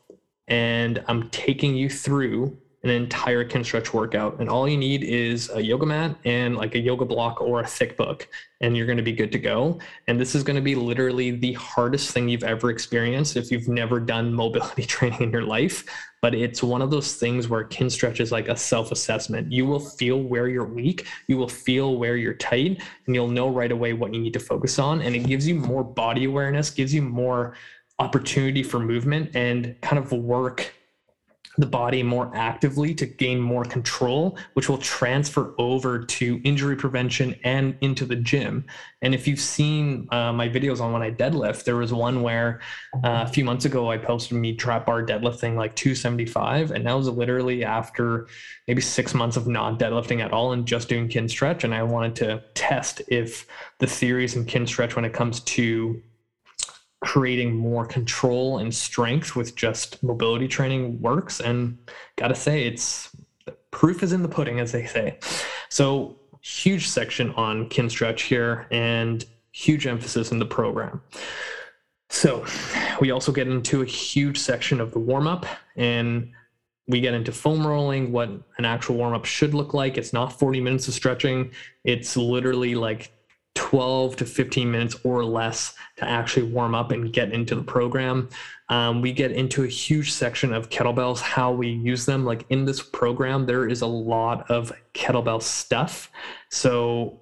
and 0.47 1.03
I'm 1.07 1.29
taking 1.29 1.75
you 1.75 1.89
through 1.89 2.57
an 2.83 2.89
entire 2.89 3.45
kin 3.45 3.63
stretch 3.63 3.93
workout. 3.93 4.39
And 4.39 4.49
all 4.49 4.67
you 4.67 4.75
need 4.75 5.03
is 5.03 5.49
a 5.53 5.61
yoga 5.61 5.85
mat 5.85 6.17
and 6.25 6.57
like 6.57 6.75
a 6.75 6.79
yoga 6.79 7.05
block 7.05 7.39
or 7.39 7.61
a 7.61 7.67
thick 7.67 7.95
book, 7.95 8.27
and 8.59 8.75
you're 8.75 8.85
going 8.85 8.97
to 8.97 9.03
be 9.03 9.13
good 9.13 9.31
to 9.31 9.39
go. 9.39 9.79
And 10.07 10.19
this 10.19 10.35
is 10.35 10.43
going 10.43 10.57
to 10.57 10.61
be 10.61 10.75
literally 10.75 11.31
the 11.31 11.53
hardest 11.53 12.11
thing 12.11 12.27
you've 12.27 12.43
ever 12.43 12.69
experienced 12.69 13.37
if 13.37 13.51
you've 13.51 13.69
never 13.69 14.01
done 14.01 14.33
mobility 14.43 14.83
training 14.83 15.21
in 15.21 15.31
your 15.31 15.43
life. 15.43 15.85
But 16.21 16.35
it's 16.35 16.61
one 16.61 16.81
of 16.81 16.91
those 16.91 17.15
things 17.15 17.47
where 17.47 17.63
kin 17.63 17.89
stretch 17.89 18.19
is 18.19 18.31
like 18.33 18.49
a 18.49 18.57
self 18.57 18.91
assessment. 18.91 19.51
You 19.51 19.65
will 19.65 19.79
feel 19.79 20.21
where 20.21 20.49
you're 20.49 20.65
weak, 20.65 21.07
you 21.27 21.37
will 21.37 21.49
feel 21.49 21.97
where 21.97 22.17
you're 22.17 22.33
tight, 22.33 22.81
and 23.05 23.15
you'll 23.15 23.29
know 23.29 23.49
right 23.49 23.71
away 23.71 23.93
what 23.93 24.13
you 24.13 24.19
need 24.19 24.33
to 24.33 24.39
focus 24.39 24.77
on. 24.77 25.01
And 25.01 25.15
it 25.15 25.25
gives 25.25 25.47
you 25.47 25.55
more 25.55 25.83
body 25.85 26.25
awareness, 26.25 26.69
gives 26.69 26.93
you 26.93 27.01
more 27.01 27.55
opportunity 27.99 28.63
for 28.63 28.79
movement 28.79 29.33
and 29.35 29.79
kind 29.81 29.97
of 29.97 30.11
work 30.11 30.73
the 31.57 31.65
body 31.65 32.01
more 32.01 32.31
actively 32.33 32.95
to 32.95 33.05
gain 33.05 33.39
more 33.39 33.63
control, 33.63 34.37
which 34.53 34.69
will 34.69 34.77
transfer 34.77 35.53
over 35.57 36.03
to 36.03 36.41
injury 36.43 36.75
prevention 36.75 37.35
and 37.43 37.77
into 37.81 38.05
the 38.05 38.15
gym. 38.15 38.65
And 39.01 39.13
if 39.13 39.27
you've 39.27 39.39
seen 39.39 40.07
uh, 40.11 40.33
my 40.33 40.49
videos 40.49 40.79
on 40.79 40.93
when 40.93 41.01
I 41.01 41.11
deadlift, 41.11 41.65
there 41.65 41.75
was 41.75 41.93
one 41.93 42.21
where 42.23 42.61
uh, 42.95 43.25
a 43.25 43.27
few 43.27 43.45
months 43.45 43.65
ago 43.65 43.91
I 43.91 43.97
posted 43.97 44.37
me 44.37 44.55
trap 44.55 44.85
bar 44.85 45.05
deadlifting 45.05 45.55
like 45.55 45.75
275, 45.75 46.71
and 46.71 46.85
that 46.87 46.93
was 46.93 47.07
literally 47.07 47.63
after 47.63 48.27
maybe 48.67 48.81
six 48.81 49.13
months 49.13 49.37
of 49.37 49.45
not 49.45 49.77
deadlifting 49.77 50.21
at 50.21 50.31
all 50.31 50.53
and 50.53 50.65
just 50.65 50.89
doing 50.89 51.07
kin 51.07 51.29
stretch. 51.29 51.63
And 51.63 51.75
I 51.75 51.83
wanted 51.83 52.15
to 52.17 52.43
test 52.55 53.01
if 53.09 53.45
the 53.79 53.87
theories 53.87 54.35
in 54.35 54.45
kin 54.45 54.65
stretch 54.65 54.95
when 54.95 55.05
it 55.05 55.13
comes 55.13 55.41
to 55.41 56.01
creating 57.03 57.53
more 57.53 57.85
control 57.85 58.59
and 58.59 58.73
strength 58.73 59.35
with 59.35 59.55
just 59.55 60.01
mobility 60.01 60.47
training 60.47 61.01
works. 61.01 61.41
And 61.41 61.77
gotta 62.15 62.33
say, 62.33 62.63
it's 62.63 63.15
proof 63.71 64.03
is 64.03 64.13
in 64.13 64.21
the 64.21 64.29
pudding, 64.29 64.59
as 64.61 64.71
they 64.71 64.85
say. 64.85 65.19
So 65.69 66.17
huge 66.41 66.87
section 66.87 67.31
on 67.31 67.67
kin 67.67 67.89
stretch 67.89 68.23
here 68.23 68.67
and 68.71 69.25
huge 69.51 69.85
emphasis 69.85 70.31
in 70.31 70.39
the 70.39 70.45
program. 70.45 71.01
So 72.09 72.45
we 73.01 73.11
also 73.11 73.31
get 73.31 73.47
into 73.47 73.81
a 73.81 73.85
huge 73.85 74.37
section 74.37 74.79
of 74.79 74.91
the 74.91 74.99
warm 74.99 75.27
up 75.27 75.45
and 75.75 76.31
we 76.87 77.01
get 77.01 77.13
into 77.13 77.31
foam 77.31 77.65
rolling, 77.65 78.11
what 78.11 78.29
an 78.57 78.65
actual 78.65 78.95
warm 78.95 79.13
up 79.13 79.25
should 79.25 79.53
look 79.53 79.73
like. 79.73 79.97
It's 79.97 80.13
not 80.13 80.37
40 80.39 80.61
minutes 80.61 80.87
of 80.87 80.93
stretching. 80.93 81.51
It's 81.83 82.15
literally 82.15 82.75
like 82.75 83.11
12 83.55 84.15
to 84.17 84.25
15 84.25 84.71
minutes 84.71 84.95
or 85.03 85.23
less 85.23 85.75
to 85.97 86.09
actually 86.09 86.43
warm 86.43 86.73
up 86.73 86.91
and 86.91 87.13
get 87.13 87.31
into 87.31 87.55
the 87.55 87.63
program. 87.63 88.29
Um, 88.69 89.01
we 89.01 89.11
get 89.11 89.31
into 89.31 89.63
a 89.63 89.67
huge 89.67 90.11
section 90.11 90.53
of 90.53 90.69
kettlebells, 90.69 91.19
how 91.19 91.51
we 91.51 91.69
use 91.69 92.05
them. 92.05 92.25
Like 92.25 92.45
in 92.49 92.65
this 92.65 92.81
program, 92.81 93.45
there 93.45 93.67
is 93.67 93.81
a 93.81 93.87
lot 93.87 94.49
of 94.49 94.71
kettlebell 94.93 95.41
stuff. 95.41 96.11
So 96.49 97.19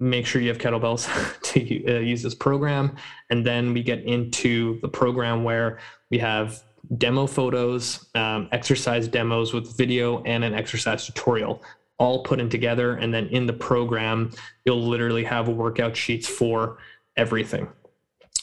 make 0.00 0.26
sure 0.26 0.40
you 0.40 0.48
have 0.48 0.58
kettlebells 0.58 1.08
to 1.42 1.96
uh, 1.96 2.00
use 2.00 2.22
this 2.22 2.34
program. 2.34 2.96
And 3.30 3.44
then 3.44 3.74
we 3.74 3.82
get 3.82 4.02
into 4.04 4.80
the 4.80 4.88
program 4.88 5.44
where 5.44 5.78
we 6.10 6.18
have 6.18 6.62
demo 6.96 7.26
photos, 7.26 8.08
um, 8.14 8.48
exercise 8.52 9.06
demos 9.06 9.52
with 9.52 9.76
video, 9.76 10.22
and 10.24 10.44
an 10.44 10.54
exercise 10.54 11.06
tutorial 11.06 11.62
all 12.02 12.24
put 12.24 12.40
in 12.40 12.48
together. 12.48 12.96
And 12.96 13.14
then 13.14 13.28
in 13.28 13.46
the 13.46 13.52
program, 13.52 14.32
you'll 14.64 14.84
literally 14.84 15.22
have 15.22 15.48
workout 15.48 15.96
sheets 15.96 16.26
for 16.26 16.78
everything. 17.16 17.68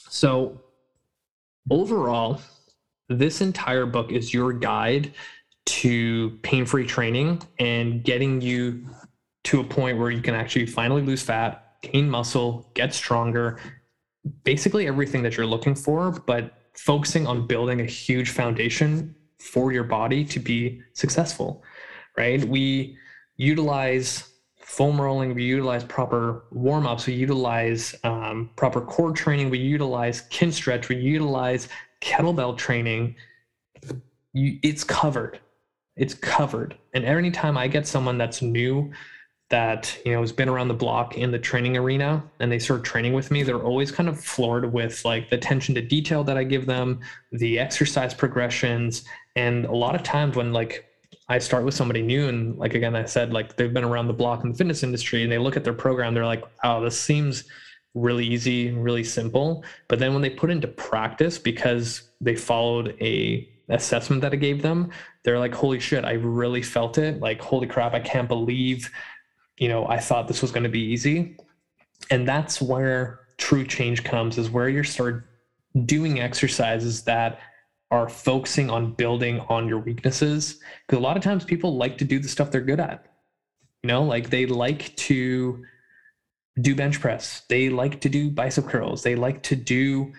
So, 0.07 0.61
overall, 1.69 2.41
this 3.09 3.41
entire 3.41 3.85
book 3.85 4.13
is 4.13 4.33
your 4.33 4.53
guide 4.53 5.13
to 5.65 6.39
pain 6.41 6.65
free 6.65 6.85
training 6.85 7.41
and 7.59 8.01
getting 8.01 8.39
you 8.39 8.87
to 9.43 9.59
a 9.59 9.63
point 9.63 9.97
where 9.97 10.09
you 10.09 10.21
can 10.21 10.35
actually 10.35 10.65
finally 10.65 11.01
lose 11.01 11.21
fat, 11.21 11.75
gain 11.81 12.09
muscle, 12.09 12.71
get 12.75 12.93
stronger, 12.93 13.59
basically 14.45 14.87
everything 14.87 15.21
that 15.23 15.35
you're 15.35 15.45
looking 15.45 15.75
for, 15.75 16.11
but 16.11 16.53
focusing 16.75 17.27
on 17.27 17.45
building 17.45 17.81
a 17.81 17.85
huge 17.85 18.29
foundation 18.29 19.13
for 19.39 19.73
your 19.73 19.83
body 19.83 20.23
to 20.23 20.39
be 20.39 20.81
successful, 20.93 21.61
right? 22.17 22.43
We 22.45 22.97
utilize 23.39 24.29
foam 24.59 24.99
rolling, 25.01 25.33
we 25.33 25.43
utilize 25.43 25.83
proper 25.83 26.43
warm 26.51 26.85
ups, 26.85 27.07
we 27.07 27.13
utilize 27.13 27.95
um, 28.03 28.49
proper 28.55 28.81
core 28.81 29.13
training, 29.13 29.49
we 29.49 29.57
utilize 29.57 30.21
kin 30.29 30.51
stretch, 30.51 30.89
we 30.89 30.97
utilize 30.97 31.69
kettlebell 32.01 32.55
training. 32.55 33.15
You, 34.33 34.59
it's 34.61 34.83
covered. 34.83 35.39
It's 35.95 36.13
covered. 36.13 36.77
And 36.93 37.05
every 37.05 37.31
time 37.31 37.57
I 37.57 37.67
get 37.67 37.87
someone 37.87 38.17
that's 38.17 38.41
new 38.41 38.91
that 39.49 39.97
you 40.05 40.13
know 40.13 40.21
has 40.21 40.31
been 40.31 40.49
around 40.49 40.67
the 40.67 40.73
block 40.73 41.17
in 41.17 41.31
the 41.31 41.39
training 41.39 41.75
arena 41.75 42.23
and 42.39 42.51
they 42.51 42.59
start 42.59 42.83
training 42.83 43.13
with 43.13 43.31
me 43.31 43.41
they're 43.41 43.63
always 43.63 43.91
kind 43.91 44.07
of 44.07 44.19
floored 44.19 44.71
with 44.71 45.03
like 45.05 45.27
the 45.31 45.35
attention 45.35 45.73
to 45.73 45.81
detail 45.81 46.23
that 46.23 46.37
i 46.37 46.43
give 46.43 46.67
them 46.67 46.99
the 47.31 47.57
exercise 47.57 48.13
progressions 48.13 49.05
and 49.35 49.65
a 49.65 49.71
lot 49.71 49.95
of 49.95 50.03
times 50.03 50.35
when 50.35 50.53
like 50.53 50.88
i 51.29 51.37
start 51.39 51.63
with 51.63 51.73
somebody 51.73 52.01
new 52.01 52.27
and 52.27 52.57
like 52.57 52.73
again 52.73 52.95
i 52.95 53.05
said 53.05 53.31
like 53.31 53.55
they've 53.55 53.73
been 53.73 53.83
around 53.83 54.07
the 54.07 54.13
block 54.13 54.43
in 54.43 54.51
the 54.51 54.57
fitness 54.57 54.83
industry 54.83 55.23
and 55.23 55.31
they 55.31 55.37
look 55.37 55.55
at 55.55 55.63
their 55.63 55.73
program 55.73 56.13
they're 56.13 56.25
like 56.25 56.43
oh 56.63 56.83
this 56.83 56.99
seems 56.99 57.45
really 57.93 58.25
easy 58.25 58.71
really 58.71 59.03
simple 59.03 59.63
but 59.87 59.99
then 59.99 60.13
when 60.13 60.21
they 60.21 60.29
put 60.29 60.49
into 60.49 60.67
practice 60.67 61.37
because 61.37 62.09
they 62.21 62.35
followed 62.35 62.95
a 63.01 63.49
assessment 63.69 64.21
that 64.21 64.33
i 64.33 64.35
gave 64.35 64.61
them 64.61 64.89
they're 65.23 65.39
like 65.39 65.53
holy 65.53 65.79
shit 65.79 66.03
i 66.03 66.13
really 66.13 66.61
felt 66.61 66.97
it 66.97 67.19
like 67.19 67.39
holy 67.39 67.67
crap 67.67 67.93
i 67.93 67.99
can't 67.99 68.27
believe 68.27 68.89
you 69.59 69.67
know, 69.67 69.85
I 69.87 69.99
thought 69.99 70.27
this 70.27 70.41
was 70.41 70.51
going 70.51 70.63
to 70.63 70.69
be 70.69 70.81
easy. 70.81 71.35
And 72.09 72.27
that's 72.27 72.61
where 72.61 73.19
true 73.37 73.65
change 73.65 74.03
comes 74.03 74.37
is 74.37 74.49
where 74.49 74.69
you 74.69 74.83
start 74.83 75.27
doing 75.85 76.19
exercises 76.19 77.03
that 77.03 77.39
are 77.91 78.07
focusing 78.09 78.69
on 78.69 78.93
building 78.93 79.39
on 79.49 79.67
your 79.67 79.79
weaknesses. 79.79 80.59
Because 80.85 80.99
a 80.99 81.01
lot 81.01 81.17
of 81.17 81.23
times 81.23 81.43
people 81.43 81.75
like 81.75 81.97
to 81.97 82.05
do 82.05 82.19
the 82.19 82.27
stuff 82.27 82.51
they're 82.51 82.61
good 82.61 82.79
at. 82.79 83.05
You 83.83 83.87
know, 83.87 84.03
like 84.03 84.29
they 84.29 84.45
like 84.45 84.95
to 84.97 85.63
do 86.61 86.75
bench 86.75 86.99
press, 86.99 87.43
they 87.47 87.69
like 87.69 88.01
to 88.01 88.09
do 88.09 88.29
bicep 88.29 88.67
curls, 88.67 89.03
they 89.03 89.15
like 89.15 89.41
to 89.43 89.55
do, 89.55 90.11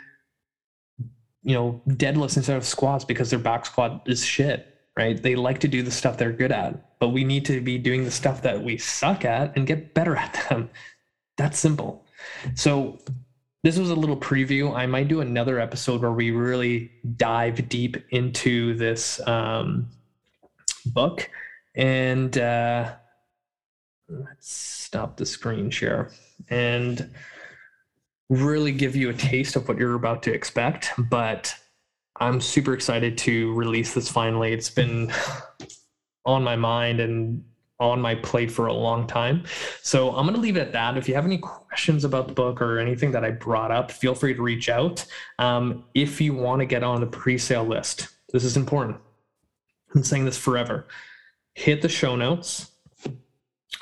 you 1.43 1.55
know, 1.55 1.83
deadlifts 1.87 2.39
instead 2.39 2.57
of 2.57 2.65
squats 2.65 3.05
because 3.05 3.29
their 3.29 3.39
back 3.39 3.67
squat 3.67 4.03
is 4.07 4.25
shit, 4.25 4.79
right? 4.97 5.23
They 5.23 5.37
like 5.37 5.61
to 5.61 5.69
do 5.69 5.83
the 5.83 5.91
stuff 5.91 6.17
they're 6.17 6.33
good 6.33 6.53
at 6.53 6.91
but 7.01 7.09
we 7.09 7.25
need 7.25 7.45
to 7.47 7.61
be 7.61 7.79
doing 7.79 8.05
the 8.05 8.11
stuff 8.11 8.43
that 8.43 8.63
we 8.63 8.77
suck 8.77 9.25
at 9.25 9.57
and 9.57 9.67
get 9.67 9.95
better 9.95 10.15
at 10.15 10.47
them. 10.49 10.71
That's 11.37 11.59
simple. 11.59 12.07
So, 12.55 12.99
this 13.63 13.79
was 13.79 13.91
a 13.91 13.95
little 13.95 14.17
preview. 14.17 14.75
I 14.75 14.87
might 14.87 15.09
do 15.09 15.21
another 15.21 15.61
episode 15.61 16.01
where 16.01 16.13
we 16.13 16.31
really 16.31 16.91
dive 17.17 17.69
deep 17.69 17.97
into 18.11 18.75
this 18.75 19.27
um, 19.27 19.89
book. 20.87 21.29
And 21.75 22.37
uh, 22.39 22.93
let's 24.09 24.51
stop 24.51 25.17
the 25.17 25.27
screen 25.27 25.71
share 25.71 26.11
and 26.49 27.11
really 28.31 28.73
give 28.73 28.97
you 28.97 29.11
a 29.11 29.15
taste 29.15 29.57
of 29.57 29.69
what 29.69 29.79
you're 29.79 29.95
about 29.95 30.23
to 30.23 30.33
expect. 30.33 30.93
But 30.97 31.55
I'm 32.17 32.41
super 32.41 32.73
excited 32.73 33.19
to 33.19 33.53
release 33.55 33.93
this 33.93 34.09
finally. 34.09 34.53
It's 34.53 34.71
been 34.71 35.13
on 36.25 36.43
my 36.43 36.57
mind 36.57 37.01
and 37.01 37.45
on 37.81 38.01
my 38.01 38.15
plate 38.15 38.51
for 38.51 38.67
a 38.67 38.73
long 38.73 39.07
time. 39.07 39.43
So 39.83 40.11
I'm 40.11 40.25
going 40.27 40.35
to 40.35 40.41
leave 40.41 40.57
it 40.57 40.61
at 40.61 40.73
that. 40.73 40.97
If 40.97 41.09
you 41.09 41.15
have 41.15 41.25
any 41.25 41.39
questions 41.39 42.05
about 42.05 42.29
the 42.29 42.35
book 42.35 42.61
or 42.61 42.79
anything 42.79 43.11
that 43.13 43.25
I 43.25 43.31
brought 43.31 43.71
up, 43.71 43.91
feel 43.91 44.15
free 44.15 44.35
to 44.35 44.43
reach 44.43 44.69
out. 44.69 45.05
Um, 45.39 45.85
if 45.95 46.21
you 46.21 46.35
want 46.35 46.61
to 46.61 46.67
get 46.67 46.83
on 46.83 47.01
the 47.01 47.07
pre 47.07 47.39
sale 47.39 47.65
list, 47.65 48.09
this 48.33 48.45
is 48.45 48.57
important. 48.57 48.99
I'm 49.95 50.05
saying 50.05 50.27
this 50.27 50.39
forever. 50.39 50.87
Hit 51.55 51.83
the 51.83 51.89
show 51.89 52.15
notes 52.15 52.71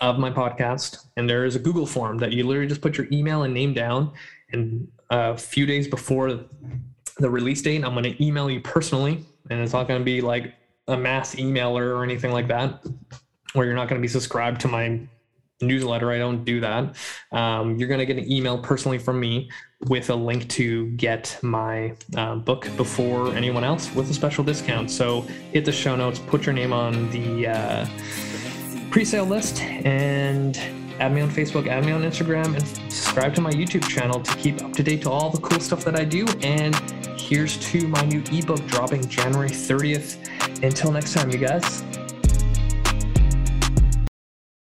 of 0.01 0.19
my 0.19 0.31
podcast, 0.31 1.07
and 1.17 1.29
there 1.29 1.45
is 1.45 1.57
a 1.57 1.59
Google 1.59 1.87
form 1.87 2.19
that 2.19 2.33
you 2.33 2.47
literally 2.47 2.69
just 2.69 2.81
put 2.81 2.97
your 2.97 3.09
email 3.13 3.43
and 3.43 3.53
name 3.53 3.75
down. 3.75 4.13
And 4.53 4.89
a 5.11 5.37
few 5.37 5.67
days 5.67 5.89
before 5.89 6.45
the 7.19 7.29
release 7.29 7.61
date, 7.63 7.85
I'm 7.85 7.93
going 7.93 8.05
to 8.05 8.25
email 8.25 8.49
you 8.49 8.61
personally, 8.61 9.25
and 9.51 9.61
it's 9.61 9.73
not 9.73 9.89
going 9.89 10.01
to 10.01 10.05
be 10.05 10.21
like 10.21 10.55
a 10.87 10.97
mass 10.97 11.35
emailer 11.35 11.97
or 11.97 12.05
anything 12.05 12.33
like 12.33 12.49
that, 12.49 12.83
where 13.53 13.67
you're 13.67 13.75
not 13.75 13.89
going 13.89 14.01
to 14.01 14.05
be 14.05 14.09
subscribed 14.09 14.61
to 14.63 14.69
my 14.69 15.01
newsletter. 15.61 16.11
I 16.11 16.19
don't 16.19 16.45
do 16.45 16.61
that. 16.61 16.97
Um, 17.33 17.77
you're 17.77 17.89
going 17.89 18.01
to 18.01 18.07
get 18.07 18.17
an 18.17 18.31
email 18.31 18.59
personally 18.59 18.99
from 18.99 19.19
me 19.19 19.51
with 19.87 20.11
a 20.11 20.15
link 20.15 20.49
to 20.51 20.87
get 20.93 21.39
my 21.43 21.95
uh, 22.17 22.37
book 22.37 22.69
before 22.77 23.35
anyone 23.35 23.65
else 23.65 23.93
with 23.95 24.11
a 24.11 24.15
special 24.15 24.45
discount. 24.45 24.91
So 24.91 25.23
hit 25.53 25.65
the 25.65 25.73
show 25.73 25.97
notes, 25.97 26.19
put 26.19 26.47
your 26.47 26.53
name 26.53 26.73
on 26.73 27.11
the 27.11 27.49
uh, 27.49 27.87
pre 28.91 29.05
sale 29.05 29.25
list, 29.25 29.61
and 29.63 30.57
add 31.01 31.13
me 31.13 31.21
on 31.21 31.31
Facebook, 31.31 31.69
add 31.69 31.85
me 31.85 31.93
on 31.93 32.03
Instagram, 32.03 32.55
and 32.55 32.67
subscribe 32.93 33.35
to 33.37 33.41
my 33.41 33.51
YouTube 33.51 33.89
channel 33.89 34.21
to 34.21 34.37
keep 34.37 34.63
up 34.63 34.73
to 34.75 34.83
date 34.83 35.03
to 35.03 35.11
all 35.11 35.31
the 35.31 35.41
cool 35.41 35.61
stuff 35.61 35.85
that 35.85 35.97
I 35.97 36.05
do. 36.05 36.27
And 36.43 36.75
here's 37.19 37.57
to 37.71 37.87
my 37.89 38.03
new 38.03 38.23
ebook 38.33 38.65
dropping 38.67 39.09
January 39.09 39.51
30th. 39.51 40.17
Until 40.63 40.91
next 40.91 41.15
time, 41.15 41.31
you 41.31 41.39
guys. 41.39 41.98